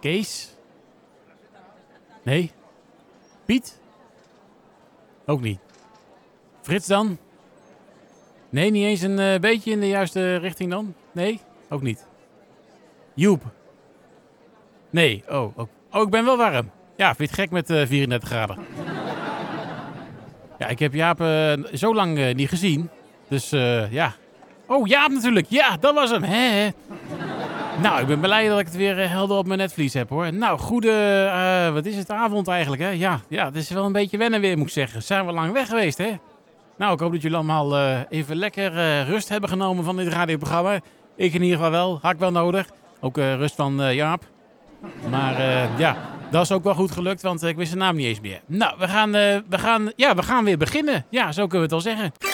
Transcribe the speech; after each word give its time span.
Kees? 0.00 0.54
Nee. 2.22 2.50
Piet? 3.44 3.80
Ook 5.26 5.40
niet. 5.40 5.58
Frits 6.62 6.86
dan? 6.86 7.18
Nee, 8.50 8.70
niet 8.70 8.84
eens 8.84 9.00
een 9.00 9.18
eh, 9.18 9.40
beetje 9.40 9.70
in 9.70 9.80
de 9.80 9.88
juiste 9.88 10.36
richting 10.36 10.70
dan? 10.70 10.94
Nee? 11.12 11.40
Ook 11.68 11.82
niet. 11.82 12.06
Joep? 13.14 13.42
Nee. 14.90 15.24
Oh, 15.28 15.58
ook. 15.58 15.68
oh 15.90 16.02
ik 16.02 16.10
ben 16.10 16.24
wel 16.24 16.36
warm. 16.36 16.70
Ja, 16.96 17.14
vind 17.14 17.32
gek 17.32 17.50
met 17.50 17.70
eh 17.70 17.86
34 17.86 18.28
graden? 18.28 18.58
Ja, 20.58 20.66
ik 20.66 20.78
heb 20.78 20.94
Jaap 20.94 21.20
eh, 21.20 21.52
zo 21.72 21.94
lang 21.94 22.34
niet 22.34 22.48
gezien. 22.48 22.90
Dus 23.28 23.50
ja. 23.90 24.14
Oh, 24.66 24.86
Jaap 24.86 25.10
natuurlijk. 25.10 25.46
Ja, 25.48 25.76
dat 25.76 25.94
was 25.94 26.10
hem. 26.10 26.22
Hè. 26.22 26.70
Nou, 27.82 28.00
ik 28.00 28.06
ben 28.06 28.20
blij 28.20 28.48
dat 28.48 28.58
ik 28.58 28.66
het 28.66 28.76
weer 28.76 29.00
eh, 29.00 29.10
helder 29.10 29.36
op 29.36 29.46
mijn 29.46 29.58
netvlies 29.58 29.94
heb 29.94 30.08
hoor. 30.08 30.32
Nou, 30.32 30.58
goede, 30.58 30.90
eh, 31.32 31.72
wat 31.72 31.86
is 31.86 31.96
het, 31.96 32.10
avond 32.10 32.48
eigenlijk 32.48 32.82
hè? 32.82 32.88
Ja, 32.88 33.20
ja, 33.28 33.44
het 33.44 33.56
is 33.56 33.70
wel 33.70 33.84
een 33.84 33.92
beetje 33.92 34.18
wennen 34.18 34.40
weer 34.40 34.56
moet 34.56 34.66
ik 34.66 34.72
zeggen. 34.72 35.02
Zijn 35.02 35.26
we 35.26 35.32
lang 35.32 35.52
weg 35.52 35.68
geweest 35.68 35.98
hè? 35.98 36.18
Nou, 36.76 36.92
ik 36.92 37.00
hoop 37.00 37.12
dat 37.12 37.22
jullie 37.22 37.36
allemaal 37.36 37.76
eh, 37.76 37.98
even 38.08 38.36
lekker 38.36 38.72
rust 39.04 39.28
hebben 39.28 39.48
genomen 39.48 39.84
van 39.84 39.96
dit 39.96 40.08
radioprogramma. 40.08 40.80
Ik 41.16 41.34
in 41.34 41.42
ieder 41.42 41.56
geval 41.56 41.70
wel, 41.70 41.98
had 42.02 42.12
ik 42.12 42.18
wel 42.18 42.30
nodig. 42.30 42.66
Ook 43.00 43.16
rust 43.16 43.54
van 43.54 43.94
Jaap. 43.94 44.24
Maar 45.10 45.42
ja, 45.78 45.96
dat 46.30 46.42
is 46.42 46.52
ook 46.52 46.64
wel 46.64 46.74
goed 46.74 46.90
gelukt, 46.90 47.22
want 47.22 47.42
ik 47.42 47.56
wist 47.56 47.68
zijn 47.68 47.80
naam 47.82 47.96
niet 47.96 48.06
eens 48.06 48.20
meer. 48.20 48.40
Nou, 48.46 48.74
we 48.78 48.88
gaan, 48.88 49.10
we 49.12 49.58
gaan, 49.58 49.92
ja, 49.96 50.14
we 50.14 50.22
gaan 50.22 50.44
weer 50.44 50.58
beginnen. 50.58 51.04
Ja, 51.08 51.32
zo 51.32 51.46
kunnen 51.46 51.68
we 51.68 51.74
het 51.74 51.84
wel 51.84 51.94
zeggen. 51.94 52.29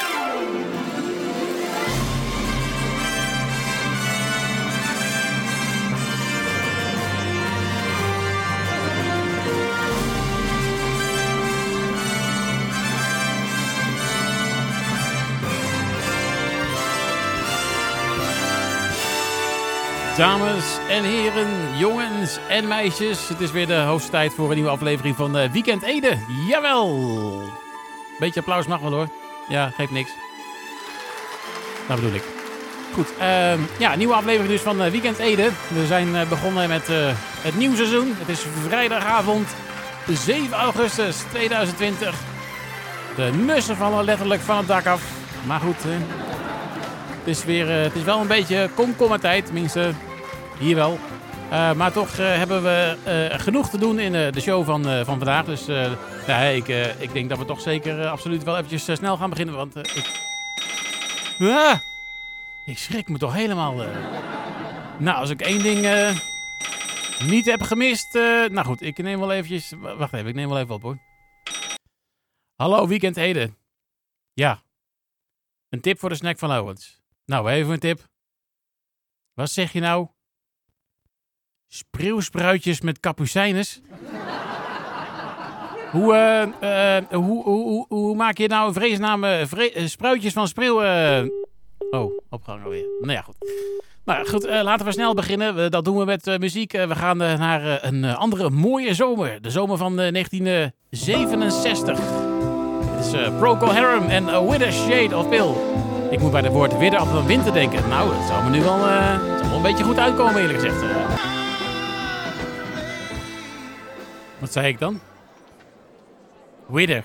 Dames 20.17 20.79
en 20.89 21.05
heren, 21.05 21.79
jongens 21.79 22.39
en 22.49 22.69
meisjes. 22.69 23.29
Het 23.29 23.41
is 23.41 23.51
weer 23.51 23.67
de 23.67 23.75
hoogste 23.75 24.11
tijd 24.11 24.35
voor 24.35 24.49
een 24.49 24.55
nieuwe 24.55 24.71
aflevering 24.71 25.17
van 25.17 25.37
eh, 25.37 25.51
Weekend 25.51 25.83
Ede. 25.83 26.19
Jawel! 26.49 27.41
Beetje 28.19 28.41
applaus 28.41 28.67
mag 28.67 28.81
wel 28.81 28.93
hoor. 28.93 29.09
Ja, 29.49 29.71
geeft 29.77 29.91
niks. 29.91 30.11
Dat 31.89 31.97
bedoel 31.97 32.15
ik. 32.15 32.23
Goed, 32.95 33.17
ehm, 33.19 33.59
ja, 33.79 33.95
nieuwe 33.95 34.15
aflevering 34.15 34.49
dus 34.49 34.61
van 34.61 34.83
eh, 34.83 34.91
Weekend 34.91 35.19
Ede. 35.19 35.51
We 35.69 35.87
zijn 35.87 36.17
eh, 36.17 36.29
begonnen 36.29 36.69
met 36.69 36.87
het 37.41 37.57
nieuwe 37.57 37.77
seizoen. 37.77 38.15
Het 38.19 38.29
is 38.29 38.47
vrijdagavond 38.69 39.49
7 40.09 40.57
augustus 40.57 41.17
2020. 41.17 42.15
De 43.17 43.33
mussen 43.33 43.77
vallen 43.77 44.05
letterlijk 44.05 44.41
van 44.41 44.57
het 44.57 44.67
dak 44.67 44.87
af. 44.87 45.03
Maar 45.47 45.61
goed, 45.61 45.85
het 47.27 47.37
is, 47.37 47.45
weer, 47.45 47.71
eh, 47.71 47.83
het 47.83 47.95
is 47.95 48.03
wel 48.03 48.21
een 48.21 48.27
beetje 48.27 48.71
komkommertijd, 48.75 49.45
tenminste 49.45 49.93
hier 50.59 50.75
wel. 50.75 50.99
Eh, 51.51 51.73
maar 51.73 51.93
toch 51.93 52.19
eh, 52.19 52.37
hebben 52.37 52.63
we 52.63 52.97
genoeg 53.31 53.71
te 53.71 53.79
doen 53.79 53.99
in 53.99 54.13
de 54.13 54.41
show 54.41 54.65
van, 54.65 54.83
van 54.83 55.05
vandaag. 55.05 55.45
Dus 55.45 55.67
ja, 56.27 56.41
ik, 56.41 56.69
ik 56.99 57.13
denk 57.13 57.29
dat 57.29 57.39
we 57.39 57.45
toch 57.45 57.61
zeker 57.61 58.07
absoluut 58.07 58.43
wel 58.43 58.57
eventjes 58.57 58.97
snel 58.97 59.17
gaan 59.17 59.31
beginnen. 59.31 59.55
Want 59.55 59.77
ik... 59.77 60.25
Ah! 61.39 61.79
ik 62.67 62.79
schrik 62.79 63.09
me 63.09 63.19
toch 63.19 63.35
helemaal. 63.35 63.75
Nou, 64.99 65.19
als 65.19 65.31
ik 65.31 65.41
één 65.41 65.63
ding 65.63 65.87
niet 67.25 67.47
heb 67.47 67.63
gemist... 67.63 68.15
nou 68.51 68.65
goed, 68.65 68.83
ik 68.83 68.99
neem 68.99 69.19
wel 69.19 69.33
eventjes... 69.33 69.73
Wacht 69.99 70.13
even, 70.13 70.27
ik 70.27 70.35
neem 70.35 70.49
wel 70.49 70.59
even 70.59 70.75
op 70.75 70.83
hoor. 70.83 70.99
Hallo, 72.57 72.89
Weekend 72.89 73.17
Ede. 73.17 73.53
Ja. 74.33 74.63
Een 75.69 75.81
tip 75.81 75.99
voor 75.99 76.09
de 76.09 76.15
snack 76.15 76.39
van 76.39 76.59
Owens. 76.59 77.05
Nou, 77.27 77.51
even 77.51 77.73
een 77.73 77.79
tip. 77.79 78.01
Wat 79.35 79.51
zeg 79.51 79.73
je 79.73 79.81
nou? 79.81 80.07
Spreeuwspruitjes 81.69 82.81
met 82.81 83.01
kapucijnes? 83.01 83.81
hoe, 85.93 86.15
eh, 86.15 86.97
eh, 86.97 87.05
hoe, 87.11 87.43
hoe, 87.43 87.63
hoe, 87.65 87.87
hoe 87.89 88.17
maak 88.17 88.39
je 88.39 88.49
nou 88.49 88.69
een 88.69 88.75
vreesname 88.75 89.45
vre 89.47 89.73
eh, 89.73 89.87
spruitjes 89.87 90.33
van 90.33 90.49
spreeuw... 90.49 90.83
eh? 90.83 91.25
Oh, 91.91 92.19
opgehangen 92.31 92.65
alweer. 92.65 92.87
Nou 93.01 93.13
ja, 93.13 93.23
goed. 93.23 93.37
Nou 94.05 94.27
goed, 94.29 94.45
eh, 94.45 94.63
laten 94.63 94.87
we 94.87 94.93
snel 94.93 95.15
beginnen. 95.15 95.71
Dat 95.71 95.85
doen 95.85 95.97
we 95.97 96.05
met 96.05 96.27
eh, 96.27 96.39
muziek. 96.39 96.73
Eh, 96.73 96.87
we 96.89 96.95
gaan 96.95 97.23
eh, 97.23 97.39
naar 97.39 97.63
eh, 97.67 97.91
een 97.91 98.05
eh, 98.05 98.17
andere 98.17 98.51
mooie 98.51 98.95
zomer. 98.95 99.43
De 99.43 99.51
zomer 99.51 99.77
van 99.77 100.01
eh, 100.01 100.13
1967. 100.13 101.99
Het 102.97 103.07
is 103.07 103.13
eh, 103.13 103.39
Procol 103.39 103.73
Harum 103.73 104.09
en 104.09 104.29
A 104.29 104.45
With 104.45 104.63
a 104.63 104.71
Shade 104.71 105.17
of 105.17 105.29
Pale. 105.29 105.55
Ik 106.17 106.23
moet 106.23 106.31
bij 106.31 106.41
het 106.41 106.53
woord 106.53 106.79
widder 106.79 107.01
op 107.01 107.13
een 107.13 107.27
winter 107.27 107.53
denken. 107.53 107.89
Nou, 107.89 108.15
dat 108.15 108.27
zou 108.27 108.45
me 108.45 108.51
nu 108.51 108.63
wel, 108.63 108.75
eh, 108.87 109.21
wel 109.43 109.57
een 109.57 109.63
beetje 109.63 109.85
goed 109.85 109.99
uitkomen, 109.99 110.37
eerlijk 110.37 110.59
gezegd. 110.61 110.83
Eh, 110.83 110.89
Wat 114.39 114.53
zei 114.53 114.67
ik 114.69 114.79
dan? 114.79 115.01
Widder. 116.67 117.05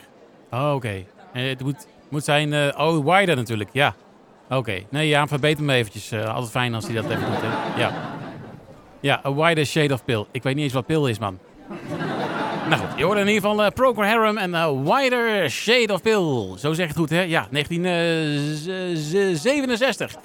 Oh, 0.52 0.72
oké. 0.76 1.04
En 1.34 1.44
het 1.44 1.64
moet, 1.64 1.88
moet 2.10 2.24
zijn... 2.24 2.54
eh, 2.54 2.80
oh, 2.88 3.06
wider 3.18 3.36
natuurlijk, 3.36 3.70
ja. 3.74 3.96
Oké. 4.50 4.80
Nee, 4.90 5.08
ja, 5.08 5.28
verbeter 5.28 5.64
me 5.64 5.74
eventjes. 5.74 6.12
Eh, 6.12 6.34
altijd 6.34 6.52
fijn 6.52 6.74
als 6.74 6.86
hij 6.86 6.96
dat 6.96 7.06
even 7.06 7.26
doet. 7.26 7.50
Ja. 7.78 7.92
Ja, 9.00 9.22
A 9.26 9.34
Wider 9.34 9.66
Shade 9.66 9.94
of 9.94 10.06
Pale. 10.06 10.26
Ik 10.32 10.44
weet 10.44 10.56
niet 10.56 10.64
eens 10.64 10.74
wat 10.74 10.86
pil 10.86 11.08
is, 11.08 11.20
man. 11.20 11.40
Nou 12.70 12.82
goed, 12.82 12.90
je 12.98 13.04
hoorde 13.04 13.22
in 13.22 13.28
ieder 13.28 13.42
geval 13.50 13.66
uh, 13.66 13.70
Procol 13.72 14.04
Harum 14.04 14.38
en 14.38 14.56
A 14.56 14.74
Wider 14.74 15.50
Shade 15.50 15.94
of 15.94 16.02
Pale. 16.02 16.60
Zo 16.60 16.74
zeg 16.74 16.88
het 16.88 16.98
goed, 16.98 17.10
hè? 17.10 17.22
Ja, 17.22 17.48
1967. 17.52 20.16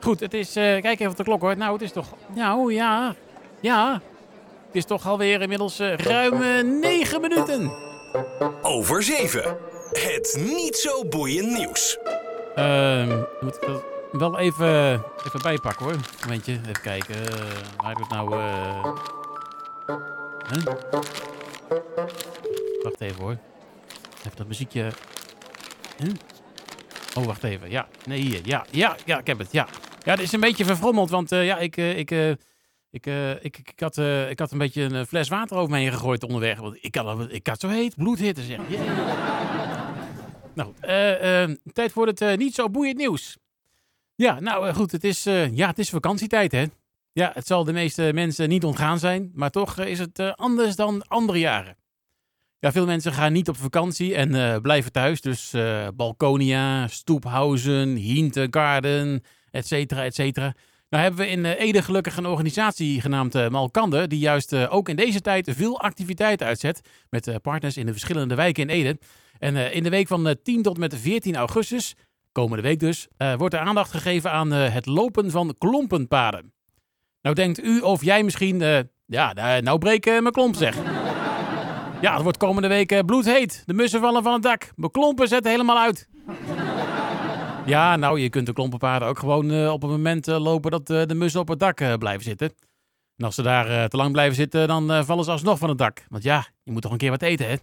Goed, 0.00 0.20
het 0.20 0.34
is... 0.34 0.56
eh, 0.56 0.62
kijk 0.62 1.00
even 1.00 1.10
op 1.10 1.16
de 1.16 1.22
klok, 1.24 1.40
hoor. 1.40 1.56
Nou, 1.56 1.72
het 1.72 1.82
is 1.82 1.92
toch... 1.92 2.06
Nou, 2.34 2.72
ja. 2.74 3.14
Ja. 3.60 3.92
Het 4.66 4.76
is 4.76 4.84
toch 4.84 5.06
alweer 5.06 5.40
inmiddels 5.40 5.78
eh, 5.78 5.96
ruim 5.96 6.42
eh, 6.42 6.62
negen 6.80 7.20
minuten. 7.20 7.72
Over 8.62 9.02
7. 9.02 9.56
Het 9.92 10.36
niet 10.44 10.76
zo 10.76 11.04
boeiend 11.08 11.58
nieuws. 11.58 11.98
Ehm, 12.54 13.16
moet 13.40 13.54
ik 13.54 13.60
dat 13.66 13.82
wel 14.12 14.38
even, 14.38 15.02
even 15.26 15.40
bijpakken 15.42 15.84
hoor. 15.84 15.94
Momentje, 16.22 16.52
even 16.52 16.80
kijken. 16.82 17.14
eh, 17.14 17.20
waar 17.76 17.88
heb 17.88 17.98
ik 17.98 18.04
het 18.08 18.10
nou? 18.10 18.38
eh 18.38 18.84
huh? 20.48 20.62
Wacht 22.82 23.00
even 23.00 23.22
hoor. 23.22 23.36
Even 24.18 24.36
dat 24.36 24.46
muziekje. 24.46 24.92
Oh, 27.14 27.24
wacht 27.24 27.44
even. 27.44 27.70
Ja, 27.70 27.88
nee, 28.06 28.20
hier. 28.20 28.40
Ja, 28.44 28.66
ja, 28.70 28.96
ja, 29.04 29.18
ik 29.18 29.26
heb 29.26 29.38
het. 29.38 29.52
Ja, 29.52 29.68
ja 30.02 30.10
het 30.10 30.20
is 30.20 30.32
een 30.32 30.40
beetje 30.40 30.64
verfrommeld, 30.64 31.10
want 31.10 31.32
eh, 31.32 31.44
ja, 31.44 31.58
ik, 31.58 31.76
eh, 31.76 31.98
ik, 31.98 32.10
eh, 32.10 32.30
ik, 32.90 33.06
ik, 33.40 33.58
ik, 33.58 33.80
had, 33.80 33.96
ik 34.28 34.38
had 34.38 34.52
een 34.52 34.58
beetje 34.58 34.82
een 34.82 35.06
fles 35.06 35.28
water 35.28 35.56
over 35.56 35.70
me 35.70 35.78
heen 35.78 35.92
gegooid 35.92 36.22
onderweg. 36.22 36.58
Want 36.58 36.76
ik 36.80 36.94
had, 36.94 37.32
ik 37.32 37.46
had 37.46 37.60
zo 37.60 37.68
heet, 37.68 37.96
bloedhitte 37.96 38.42
zeg. 38.42 38.58
Jee. 38.68 38.78
Nou 40.54 40.72
tijd 41.72 41.92
voor 41.92 42.06
het 42.06 42.36
niet 42.36 42.54
zo 42.54 42.70
boeiend 42.70 42.96
nieuws. 42.96 43.36
Ja, 44.14 44.40
nou 44.40 44.72
goed, 44.72 44.92
het 44.92 45.04
is, 45.04 45.22
ja, 45.52 45.66
het 45.66 45.78
is 45.78 45.90
vakantietijd 45.90 46.52
hè. 46.52 46.64
Ja, 47.12 47.30
het 47.34 47.46
zal 47.46 47.64
de 47.64 47.72
meeste 47.72 48.10
mensen 48.14 48.48
niet 48.48 48.64
ontgaan 48.64 48.98
zijn, 48.98 49.30
maar 49.34 49.50
toch 49.50 49.78
eh, 49.78 49.86
is 49.86 49.98
het 49.98 50.18
eh, 50.18 50.32
anders 50.32 50.76
dan 50.76 51.06
andere 51.08 51.38
jaren. 51.38 51.76
Ja, 52.58 52.72
veel 52.72 52.86
mensen 52.86 53.12
gaan 53.12 53.32
niet 53.32 53.48
op 53.48 53.56
vakantie 53.56 54.14
en 54.14 54.34
eh, 54.34 54.60
blijven 54.60 54.92
thuis. 54.92 55.20
Dus 55.20 55.54
Balkonia, 55.94 56.86
Stoephuizen, 56.86 57.96
Hintergarden, 57.96 59.22
et 59.50 59.66
cetera, 59.66 60.04
et 60.04 60.14
cetera. 60.14 60.54
Nou 60.92 61.04
hebben 61.04 61.20
we 61.20 61.30
in 61.30 61.44
Ede 61.44 61.82
gelukkig 61.82 62.16
een 62.16 62.26
organisatie 62.26 63.00
genaamd 63.00 63.34
eh, 63.34 63.48
Malkande, 63.48 64.06
die 64.06 64.18
juist 64.18 64.54
ook 64.54 64.88
in 64.88 64.96
deze 64.96 65.20
tijd 65.20 65.50
veel 65.56 65.80
activiteit 65.80 66.42
uitzet 66.42 66.80
met 67.10 67.38
partners 67.42 67.76
in 67.76 67.86
de 67.86 67.92
verschillende 67.92 68.34
wijken 68.34 68.62
in 68.62 68.68
Ede. 68.68 68.98
En 69.38 69.56
in 69.72 69.82
de 69.82 69.90
week 69.90 70.06
van 70.06 70.28
eh, 70.28 70.34
10 70.42 70.62
tot 70.62 70.78
met 70.78 70.96
14 70.96 71.36
augustus, 71.36 71.94
komende 72.32 72.62
week 72.62 72.80
dus, 72.80 73.08
wordt 73.36 73.54
er 73.54 73.60
aandacht 73.60 73.90
gegeven 73.90 74.30
aan 74.30 74.50
het 74.50 74.86
lopen 74.86 75.30
van 75.30 75.54
klompenpaden. 75.58 76.52
Nou 77.22 77.34
denkt 77.34 77.64
u 77.64 77.80
of 77.80 78.04
jij 78.04 78.22
misschien, 78.22 78.62
eh, 78.62 78.78
ja, 79.06 79.32
nou, 79.60 79.78
breek 79.78 80.06
eh, 80.06 80.20
mijn 80.20 80.32
klomp 80.32 80.54
zeg. 80.54 80.76
Ja, 82.00 82.12
het 82.12 82.22
wordt 82.22 82.38
komende 82.38 82.68
week 82.68 82.92
eh, 82.92 83.00
bloedheet. 83.00 83.62
De 83.66 83.74
mussen 83.74 84.00
vallen 84.00 84.22
van 84.22 84.32
het 84.32 84.42
dak. 84.42 84.70
Mijn 84.76 84.90
klompen 84.90 85.28
zetten 85.28 85.50
helemaal 85.50 85.78
uit. 85.78 86.08
Ja, 87.66 87.96
nou, 87.96 88.20
je 88.20 88.28
kunt 88.28 88.46
de 88.46 88.52
klompenpaden 88.52 89.08
ook 89.08 89.18
gewoon 89.18 89.68
op 89.68 89.82
een 89.82 89.90
moment 89.90 90.26
lopen 90.26 90.70
dat 90.70 90.86
de 90.86 91.14
mussen 91.14 91.40
op 91.40 91.48
het 91.48 91.58
dak 91.58 91.98
blijven 91.98 92.22
zitten. 92.22 92.54
En 93.16 93.24
als 93.24 93.34
ze 93.34 93.42
daar 93.42 93.88
te 93.88 93.96
lang 93.96 94.12
blijven 94.12 94.34
zitten, 94.34 94.68
dan 94.68 95.04
vallen 95.04 95.24
ze 95.24 95.30
alsnog 95.30 95.58
van 95.58 95.68
het 95.68 95.78
dak. 95.78 96.04
Want 96.08 96.22
ja, 96.22 96.46
je 96.62 96.72
moet 96.72 96.82
toch 96.82 96.92
een 96.92 96.98
keer 96.98 97.10
wat 97.10 97.22
eten, 97.22 97.48
hè? 97.48 97.56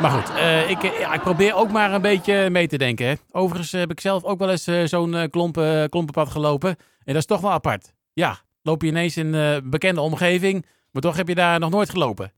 Maar 0.00 0.10
goed, 0.10 0.30
ik, 0.68 0.82
ik 1.14 1.20
probeer 1.20 1.54
ook 1.54 1.70
maar 1.70 1.92
een 1.92 2.02
beetje 2.02 2.50
mee 2.50 2.66
te 2.66 2.78
denken. 2.78 3.06
Hè. 3.06 3.14
Overigens 3.30 3.72
heb 3.72 3.90
ik 3.90 4.00
zelf 4.00 4.24
ook 4.24 4.38
wel 4.38 4.50
eens 4.50 4.90
zo'n 4.90 5.28
klompen, 5.30 5.88
klompenpad 5.88 6.30
gelopen. 6.30 6.70
En 7.04 7.12
dat 7.12 7.16
is 7.16 7.26
toch 7.26 7.40
wel 7.40 7.50
apart. 7.50 7.92
Ja, 8.12 8.38
loop 8.62 8.82
je 8.82 8.88
ineens 8.88 9.16
in 9.16 9.32
een 9.34 9.70
bekende 9.70 10.00
omgeving. 10.00 10.66
Maar 10.90 11.02
toch 11.02 11.16
heb 11.16 11.28
je 11.28 11.34
daar 11.34 11.58
nog 11.58 11.70
nooit 11.70 11.90
gelopen. 11.90 12.32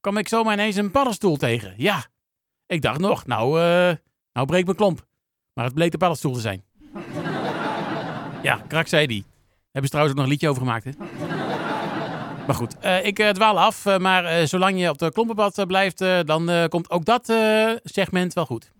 Kwam 0.00 0.16
ik 0.16 0.28
zomaar 0.28 0.52
ineens 0.52 0.76
een 0.76 0.90
paddenstoel 0.90 1.36
tegen. 1.36 1.74
Ja. 1.76 2.04
Ik 2.66 2.82
dacht 2.82 3.00
nog, 3.00 3.26
nou, 3.26 3.60
eh 3.60 3.92
nou 4.32 4.46
breek 4.46 4.64
mijn 4.64 4.76
klomp. 4.76 5.06
Maar 5.52 5.64
het 5.64 5.74
bleek 5.74 5.90
de 5.90 5.98
paddenstoel 5.98 6.32
te 6.32 6.40
zijn. 6.40 6.64
ja, 8.48 8.60
krak 8.68 8.86
zei 8.86 9.06
die. 9.06 9.24
Hebben 9.62 9.82
ze 9.82 9.88
trouwens 9.88 10.10
ook 10.10 10.16
nog 10.16 10.24
een 10.24 10.30
liedje 10.30 10.48
over 10.48 10.62
gemaakt, 10.62 10.84
hè? 10.84 10.90
Maar 12.46 12.56
goed, 12.56 12.78
eh, 12.78 13.04
ik 13.04 13.18
eh, 13.18 13.30
dwaal 13.30 13.60
af. 13.60 13.86
eh, 13.86 13.98
maar 13.98 14.24
eh, 14.24 14.46
zolang 14.46 14.80
je 14.80 14.88
op 14.88 14.98
de 14.98 15.12
klompenpad 15.12 15.58
eh, 15.58 15.66
blijft, 15.66 16.00
eh, 16.00 16.18
dan 16.24 16.50
eh, 16.50 16.64
komt 16.68 16.90
ook 16.90 17.04
dat 17.04 17.28
eh, 17.28 17.70
segment 17.84 18.32
wel 18.32 18.46
goed. 18.46 18.70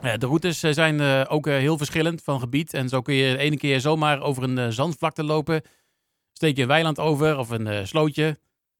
De 0.00 0.26
routes 0.26 0.62
eh, 0.62 0.72
zijn 0.72 1.00
eh, 1.00 1.22
ook 1.28 1.46
eh, 1.46 1.54
heel 1.54 1.78
verschillend 1.78 2.22
van 2.22 2.40
gebied. 2.40 2.74
En 2.74 2.88
zo 2.88 3.02
kun 3.02 3.14
je 3.14 3.32
de 3.32 3.38
ene 3.38 3.56
keer 3.56 3.80
zomaar 3.80 4.20
over 4.20 4.42
een 4.42 4.72
zandvlakte 4.72 5.24
lopen. 5.24 5.62
Steek 6.32 6.56
je 6.56 6.62
een 6.62 6.68
weiland 6.68 6.98
over 6.98 7.38
of 7.38 7.50
een 7.50 7.86
slootje. 7.86 8.38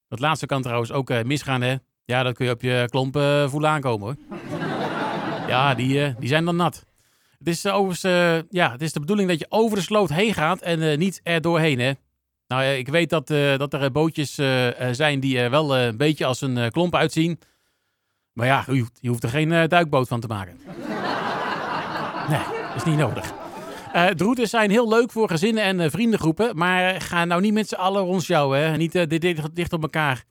Dat 0.08 0.18
laatste 0.20 0.46
kan 0.46 0.62
trouwens 0.62 0.92
ook 0.92 1.24
misgaan, 1.24 1.62
hè? 1.62 1.76
Ja, 2.04 2.22
dat 2.22 2.34
kun 2.34 2.46
je 2.46 2.52
op 2.52 2.62
je 2.62 2.86
klompen 2.90 3.50
voelen 3.50 3.70
aankomen, 3.70 4.06
hoor. 4.06 4.38
ja, 5.48 5.74
die, 5.74 6.14
die 6.18 6.28
zijn 6.28 6.44
dan 6.44 6.56
nat. 6.56 6.84
Het 7.38 7.48
is, 7.48 7.66
overigens, 7.66 8.02
ja, 8.50 8.72
het 8.72 8.82
is 8.82 8.92
de 8.92 9.00
bedoeling 9.00 9.28
dat 9.28 9.38
je 9.38 9.46
over 9.48 9.76
de 9.76 9.82
sloot 9.82 10.08
heen 10.08 10.34
gaat 10.34 10.60
en 10.60 10.98
niet 10.98 11.20
er 11.22 11.40
doorheen, 11.40 11.78
hè? 11.78 11.92
Nou, 12.46 12.64
ik 12.64 12.88
weet 12.88 13.10
dat, 13.10 13.26
dat 13.58 13.72
er 13.72 13.92
bootjes 13.92 14.34
zijn 14.90 15.20
die 15.20 15.48
wel 15.48 15.76
een 15.76 15.96
beetje 15.96 16.26
als 16.26 16.40
een 16.40 16.70
klomp 16.70 16.94
uitzien. 16.94 17.38
Maar 18.32 18.46
ja, 18.46 18.64
je 19.00 19.08
hoeft, 19.08 19.22
er 19.22 19.28
geen 19.28 19.68
duikboot 19.68 20.08
van 20.08 20.20
te 20.20 20.26
maken. 20.26 20.58
Nee, 22.28 22.40
is 22.74 22.84
niet 22.84 22.96
nodig. 22.96 23.32
Eh, 23.92 24.06
de 24.06 24.24
routes 24.24 24.50
zijn 24.50 24.70
heel 24.70 24.88
leuk 24.88 25.12
voor 25.12 25.28
gezinnen 25.28 25.62
en 25.62 25.80
eh, 25.80 25.90
vriendengroepen. 25.90 26.56
Maar 26.56 27.00
ga 27.00 27.24
nou 27.24 27.40
niet 27.40 27.52
met 27.52 27.68
z'n 27.68 27.74
allen 27.74 28.02
rondjouwen. 28.02 28.60
Hè? 28.60 28.76
Niet 28.76 28.92
dit, 28.92 29.36
dicht, 29.54 29.72
op 29.72 29.82
elkaar. 29.82 30.24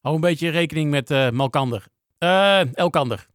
Hou 0.00 0.14
een 0.14 0.20
beetje 0.20 0.48
rekening 0.48 0.90
met 0.90 1.32
Malkander. 1.32 1.86
Elkander. 2.74 3.26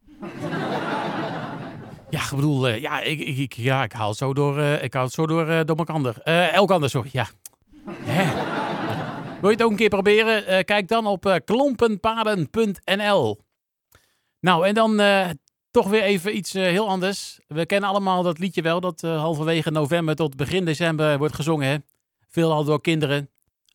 ja, 2.10 2.22
ik 2.22 2.30
bedoel, 2.36 2.68
ja, 2.68 3.02
ik, 3.02 3.20
ik, 3.20 3.54
ja, 3.54 3.84
ik 3.84 3.92
haal 3.92 4.10
het 4.10 4.18
zo 4.18 4.34
door, 4.34 4.60
ik 4.60 4.94
haal 4.94 5.04
het 5.04 5.14
zo 5.14 5.28
door, 5.28 5.66
door 5.66 5.76
Malkander. 5.76 6.22
Elkander, 6.52 6.90
sorry, 6.90 7.10
ja. 7.12 7.28
Wil 9.42 9.50
je 9.50 9.56
het 9.56 9.64
ook 9.64 9.72
een 9.72 9.78
keer 9.78 9.90
proberen? 9.90 10.66
Kijk 10.66 10.88
dan 10.88 11.06
op 11.06 11.42
klompenpaden.nl. 11.46 13.40
Nou, 14.40 14.68
en 14.68 14.74
dan 14.74 15.02
toch 15.75 15.88
weer 15.88 16.04
even 16.04 16.38
iets 16.38 16.54
eh, 16.54 16.63
heel 16.63 16.88
anders. 16.88 17.39
We 17.48 17.66
kennen 17.66 17.89
allemaal 17.89 18.24
dat 18.24 18.39
liedje 18.39 18.62
wel, 18.62 18.80
dat 18.80 19.04
eh, 19.04 19.19
halverwege 19.19 19.72
november 19.72 20.16
tot 20.16 20.36
begin 20.36 20.66
december 20.66 21.18
wordt 21.18 21.36
gezongen. 21.36 21.68
Hè? 21.68 21.77
Veelal 22.27 22.63
door 22.63 22.81
kinderen. 22.81 23.30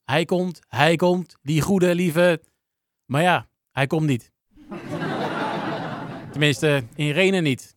Hij 0.04 0.24
komt, 0.24 0.60
hij 0.68 0.96
komt, 0.96 1.36
die 1.42 1.60
goede, 1.60 1.94
lieve. 1.94 2.40
Maar 3.04 3.22
ja, 3.22 3.48
hij 3.70 3.86
komt 3.86 4.06
niet. 4.06 4.32
Tenminste, 6.32 6.82
in 6.94 7.10
Renen 7.10 7.42
niet. 7.42 7.76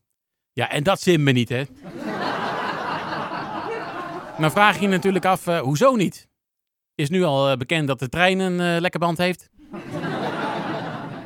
Ja, 0.54 0.70
en 0.70 0.84
dat 0.84 1.02
zin 1.02 1.24
me 1.24 1.32
niet, 1.32 1.50
hè? 1.50 1.64
Dan 4.40 4.52
vraag 4.52 4.76
je 4.76 4.82
je 4.82 4.88
natuurlijk 4.88 5.26
af, 5.26 5.48
eh, 5.48 5.60
hoezo 5.60 5.96
niet? 5.96 6.28
Is 6.96 7.10
nu 7.10 7.24
al 7.24 7.58
bekend 7.58 7.88
dat 7.88 8.00
de 8.00 8.10
trein 8.10 8.40
een 8.40 8.82
lekker 8.82 9.00
band 9.00 9.18
heeft? 9.18 9.50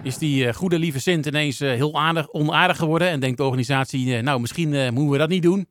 Is 0.07 0.17
die 0.17 0.47
eh, 0.47 0.53
goede 0.53 0.79
lieve 0.79 0.99
Sint 0.99 1.25
ineens 1.25 1.59
eh, 1.59 1.69
heel 1.69 1.99
aardig, 1.99 2.31
onaardig 2.31 2.77
geworden 2.77 3.07
en 3.07 3.19
denkt 3.19 3.37
de 3.37 3.43
organisatie, 3.43 4.15
eh, 4.15 4.23
nou 4.23 4.39
misschien 4.39 4.69
moeten 4.69 5.09
we 5.09 5.17
dat 5.17 5.29
niet 5.29 5.43
doen? 5.43 5.67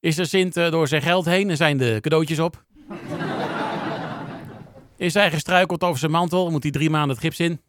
Is 0.00 0.18
er 0.18 0.26
Sint 0.26 0.54
door 0.54 0.88
zijn 0.88 1.02
geld 1.02 1.24
heen 1.24 1.50
en 1.50 1.56
zijn 1.56 1.76
de 1.76 1.98
cadeautjes 2.00 2.38
op? 2.38 2.64
Is 4.96 5.14
hij 5.14 5.30
gestruikeld 5.30 5.82
over 5.84 5.98
zijn 5.98 6.10
mantel, 6.10 6.50
moet 6.50 6.62
hij 6.62 6.72
drie 6.72 6.90
maanden 6.90 7.10
het 7.10 7.18
gips 7.18 7.40
in? 7.40 7.60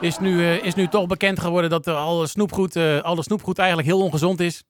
Is 0.00 0.18
nu, 0.18 0.46
is 0.46 0.74
nu 0.74 0.86
toch 0.88 1.06
bekend 1.06 1.40
geworden 1.40 1.70
dat 1.70 1.86
alle 1.86 2.26
snoepgoed, 2.26 2.76
alle 3.02 3.22
snoepgoed 3.22 3.58
eigenlijk 3.58 3.88
heel 3.88 4.00
ongezond 4.00 4.40
is? 4.40 4.62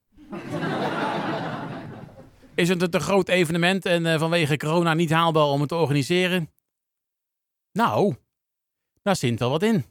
Is 2.55 2.69
het 2.69 2.93
een 2.93 3.01
groot 3.01 3.29
evenement 3.29 3.85
en 3.85 4.19
vanwege 4.19 4.57
corona 4.57 4.93
niet 4.93 5.11
haalbaar 5.11 5.45
om 5.45 5.59
het 5.59 5.69
te 5.69 5.75
organiseren? 5.75 6.52
Nou, 7.73 8.15
daar 9.01 9.15
zit 9.15 9.39
wel 9.39 9.49
wat 9.49 9.63
in. 9.63 9.85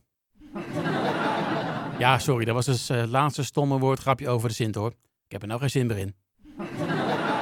Ja, 1.98 2.18
sorry, 2.18 2.44
dat 2.44 2.54
was 2.54 2.66
dus 2.66 2.88
eh, 2.88 2.96
het 2.96 3.08
laatste 3.08 3.44
stomme 3.44 3.78
woordgrapje 3.78 4.28
over 4.28 4.48
de 4.48 4.54
Sint 4.54 4.74
hoor. 4.74 4.90
Ik 5.26 5.32
heb 5.32 5.42
er 5.42 5.48
nou 5.48 5.60
geen 5.60 5.70
zin 5.70 5.86
meer 5.86 5.98
in. 5.98 6.14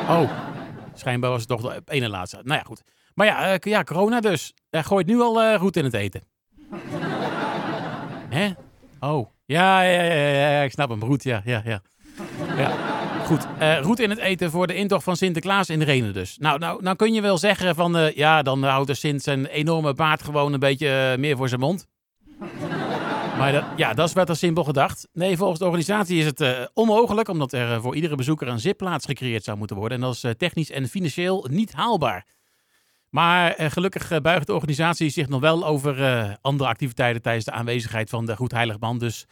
Oh, 0.09 0.31
schijnbaar 0.95 1.31
was 1.31 1.41
het 1.41 1.49
toch 1.49 1.63
de 1.63 1.83
ene 1.85 2.09
laatste. 2.09 2.41
Nou 2.45 2.59
ja, 2.59 2.63
goed. 2.63 2.83
Maar 3.15 3.27
ja, 3.27 3.53
eh, 3.53 3.73
ja 3.73 3.85
corona 3.85 4.21
dus. 4.21 4.55
Hij 4.71 4.83
gooit 4.83 5.07
nu 5.07 5.21
al 5.21 5.43
eh 5.43 5.61
goed 5.61 5.77
in 5.77 5.85
het 5.85 5.95
eten. 5.95 6.23
Hè? 8.29 8.51
Oh, 9.01 9.29
ja, 9.45 9.83
ja, 9.83 10.03
ja, 10.03 10.15
ja, 10.15 10.51
ja, 10.51 10.63
ik 10.63 10.73
snap 10.73 10.89
hem. 10.89 11.03
Roet, 11.03 11.23
ja, 11.23 11.41
ja, 11.45 11.63
ja. 11.65 11.83
ja. 12.57 13.09
Goed, 13.31 13.47
eh 13.59 13.81
roet 13.81 14.01
in 14.01 14.11
het 14.11 14.19
eten 14.19 14.51
voor 14.51 14.67
de 14.67 14.75
intocht 14.75 15.05
van 15.05 15.17
Sinterklaas 15.17 15.69
in 15.69 15.83
Renen 15.83 16.13
dus. 16.13 16.39
Nou, 16.39 16.59
nou, 16.59 16.83
nou 16.83 16.97
kun 16.97 17.13
je 17.13 17.21
wel 17.21 17.39
zeggen 17.39 17.75
van, 17.75 17.97
eh, 17.97 18.17
ja, 18.17 18.43
dan 18.43 18.63
houdt 18.63 18.87
de 18.87 18.95
Sint 18.95 19.23
zijn 19.23 19.47
enorme 19.47 19.95
baard 19.95 20.23
gewoon 20.23 20.53
een 20.53 20.61
beetje 20.61 21.11
eh, 21.13 21.19
meer 21.19 21.37
voor 21.37 21.49
zijn 21.49 21.61
mond. 21.61 21.87
Maar 23.39 23.65
ja, 23.77 23.95
dat 23.95 24.09
is 24.09 24.15
wat 24.15 24.29
er 24.29 24.37
simpel 24.37 24.65
gedacht. 24.65 25.09
Nee, 25.13 25.37
volgens 25.37 25.59
de 25.59 25.65
organisatie 25.65 26.19
is 26.19 26.25
het 26.25 26.71
onmogelijk, 26.75 27.29
omdat 27.29 27.53
er 27.53 27.81
voor 27.81 27.95
iedere 27.95 28.15
bezoeker 28.15 28.49
een 28.49 28.61
zitplaats 28.61 29.07
gecreëerd 29.07 29.45
zou 29.45 29.59
moeten 29.59 29.77
worden. 29.77 29.99
En 29.99 30.05
dat 30.05 30.15
is 30.15 30.35
technisch 30.37 30.71
en 30.71 30.89
financieel 30.89 31.47
niet 31.51 31.73
haalbaar. 31.73 32.27
Maar 33.11 33.55
gelukkig 33.59 34.21
buigt 34.21 34.47
de 34.47 34.55
organisatie 34.55 35.11
zich 35.11 35.29
nog 35.29 35.41
wel 35.41 35.67
over 35.67 35.95
andere 36.41 36.69
activiteiten 36.69 37.23
tijdens 37.23 37.45
de 37.45 37.53
aanwezigheid 37.53 38.11
van 38.11 38.27
de 38.27 38.37
Goed 38.37 38.53
Heiligman. 38.53 38.99
Dus, 38.99 39.27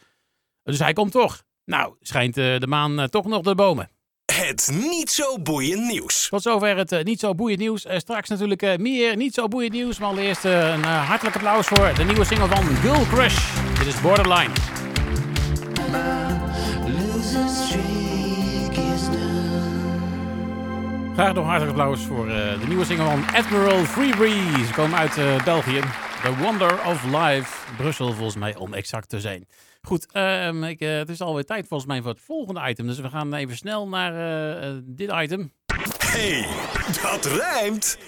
dus 0.63 0.79
hij 0.79 0.93
komt 0.93 1.11
toch. 1.11 1.43
Nou, 1.69 1.93
schijnt 2.01 2.37
eh, 2.37 2.59
de 2.59 2.67
maan 2.67 2.99
eh, 2.99 3.05
toch 3.05 3.25
nog 3.25 3.41
de 3.41 3.55
bomen. 3.55 3.89
Het 4.33 4.71
niet 4.89 5.09
zo 5.09 5.39
boeiend 5.41 5.87
nieuws. 5.87 6.27
Tot 6.29 6.41
zover 6.41 6.77
het 6.77 6.91
eh, 6.91 7.03
niet 7.03 7.19
zo 7.19 7.35
boeiend 7.35 7.59
nieuws. 7.59 7.85
Straks 7.89 8.29
natuurlijk 8.29 8.77
meer 8.77 9.15
niet 9.15 9.33
zo 9.33 9.47
boeiend 9.47 9.73
nieuws. 9.73 9.99
Maar 9.99 10.09
allereerst 10.09 10.43
een 10.43 10.83
hartelijk 10.83 11.35
applaus 11.35 11.67
voor 11.67 11.93
de 11.95 12.03
nieuwe 12.03 12.25
single 12.25 12.47
van 12.47 12.63
Girl 12.63 13.05
Crush. 13.05 13.53
Dit 13.77 13.87
is 13.87 14.01
Borderline. 14.01 14.53
Graag 21.13 21.33
nog 21.33 21.45
hartelijk 21.45 21.77
applaus 21.77 22.01
voor 22.01 22.25
de 22.27 22.65
nieuwe 22.67 22.85
single 22.85 23.05
van 23.05 23.23
Admiral 23.33 23.83
Free 23.85 24.15
Breeze. 24.15 24.65
Ze 24.65 24.73
komen 24.73 24.97
uit 24.97 25.43
België. 25.43 25.79
The 26.23 26.35
Wonder 26.37 26.85
of 26.85 27.03
Life. 27.03 27.75
Brussel 27.77 28.13
volgens 28.13 28.35
mij, 28.35 28.55
om 28.55 28.73
exact 28.73 29.09
te 29.09 29.19
zijn. 29.19 29.47
Goed, 29.81 30.11
ehm, 30.11 30.63
ik, 30.63 30.79
eh, 30.79 30.97
het 30.97 31.09
is 31.09 31.21
alweer 31.21 31.45
tijd 31.45 31.67
volgens 31.67 31.89
mij 31.89 32.01
voor 32.01 32.11
het 32.11 32.21
volgende 32.21 32.69
item. 32.69 32.87
Dus 32.87 32.99
we 32.99 33.09
gaan 33.09 33.33
even 33.33 33.57
snel 33.57 33.87
naar 33.87 34.13
eh, 34.13 34.67
eh, 34.67 34.81
dit 34.83 35.11
item. 35.11 35.53
hey, 35.97 36.47
dat 37.01 37.25
rijmt. 37.25 37.99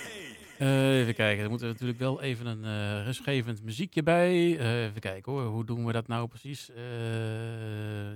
Even 0.59 1.13
kijken, 1.13 1.43
er 1.43 1.49
moet 1.49 1.61
er 1.61 1.67
natuurlijk 1.67 1.99
wel 1.99 2.21
even 2.21 2.45
een 2.45 3.03
rustgevend 3.03 3.63
muziekje 3.63 4.03
bij. 4.03 4.59
Even 4.87 4.99
kijken 4.99 5.31
hoor, 5.31 5.43
hoe 5.43 5.65
doen 5.65 5.85
we 5.85 5.91
dat 5.91 6.07
nou 6.07 6.27
precies? 6.27 6.69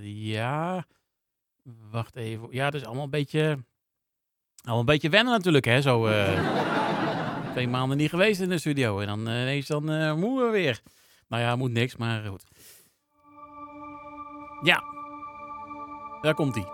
Ja, 0.02 0.86
wacht 1.92 2.16
even. 2.16 2.48
Ja, 2.52 2.66
het 2.66 2.74
is 2.74 2.86
allemaal 2.86 3.04
een 3.04 3.10
beetje, 3.10 3.58
allemaal 4.62 4.80
een 4.80 4.86
beetje 4.86 5.10
wennen 5.10 5.34
natuurlijk 5.34 5.66
hè. 5.66 5.82
Zo 5.82 6.10
twee 7.52 7.68
maanden 7.68 7.98
niet 7.98 8.10
geweest 8.10 8.42
in 8.42 8.50
de 8.50 8.58
studio 8.58 9.00
en 9.00 9.08
dan 9.08 9.20
ineens 9.20 9.68
dan 9.68 9.84
moeten 10.20 10.46
we 10.46 10.52
weer. 10.52 10.82
Nou 11.28 11.42
ja, 11.42 11.56
moet 11.56 11.72
niks, 11.72 11.96
maar 11.96 12.24
goed. 12.24 12.44
Ja, 14.66 14.84
daar 16.22 16.34
komt 16.34 16.56
hij. 16.56 16.68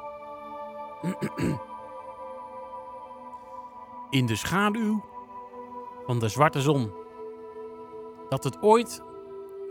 In 4.09 4.25
de 4.25 4.35
schaduw 4.35 5.03
van 6.05 6.19
de 6.19 6.27
zwarte 6.27 6.61
zon. 6.61 6.93
Dat 8.29 8.43
het 8.43 8.61
ooit 8.61 9.03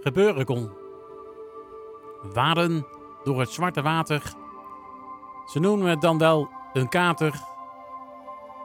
gebeuren 0.01 0.45
kon. 0.45 0.71
Waden 2.33 2.87
door 3.25 3.41
het 3.41 3.51
zwarte 3.51 3.83
water. 3.83 4.23
Ze 5.47 5.59
noemen 5.59 5.89
het 5.89 6.01
dan 6.01 6.19
wel 6.19 6.51
een 6.73 6.89
kater. 6.89 7.35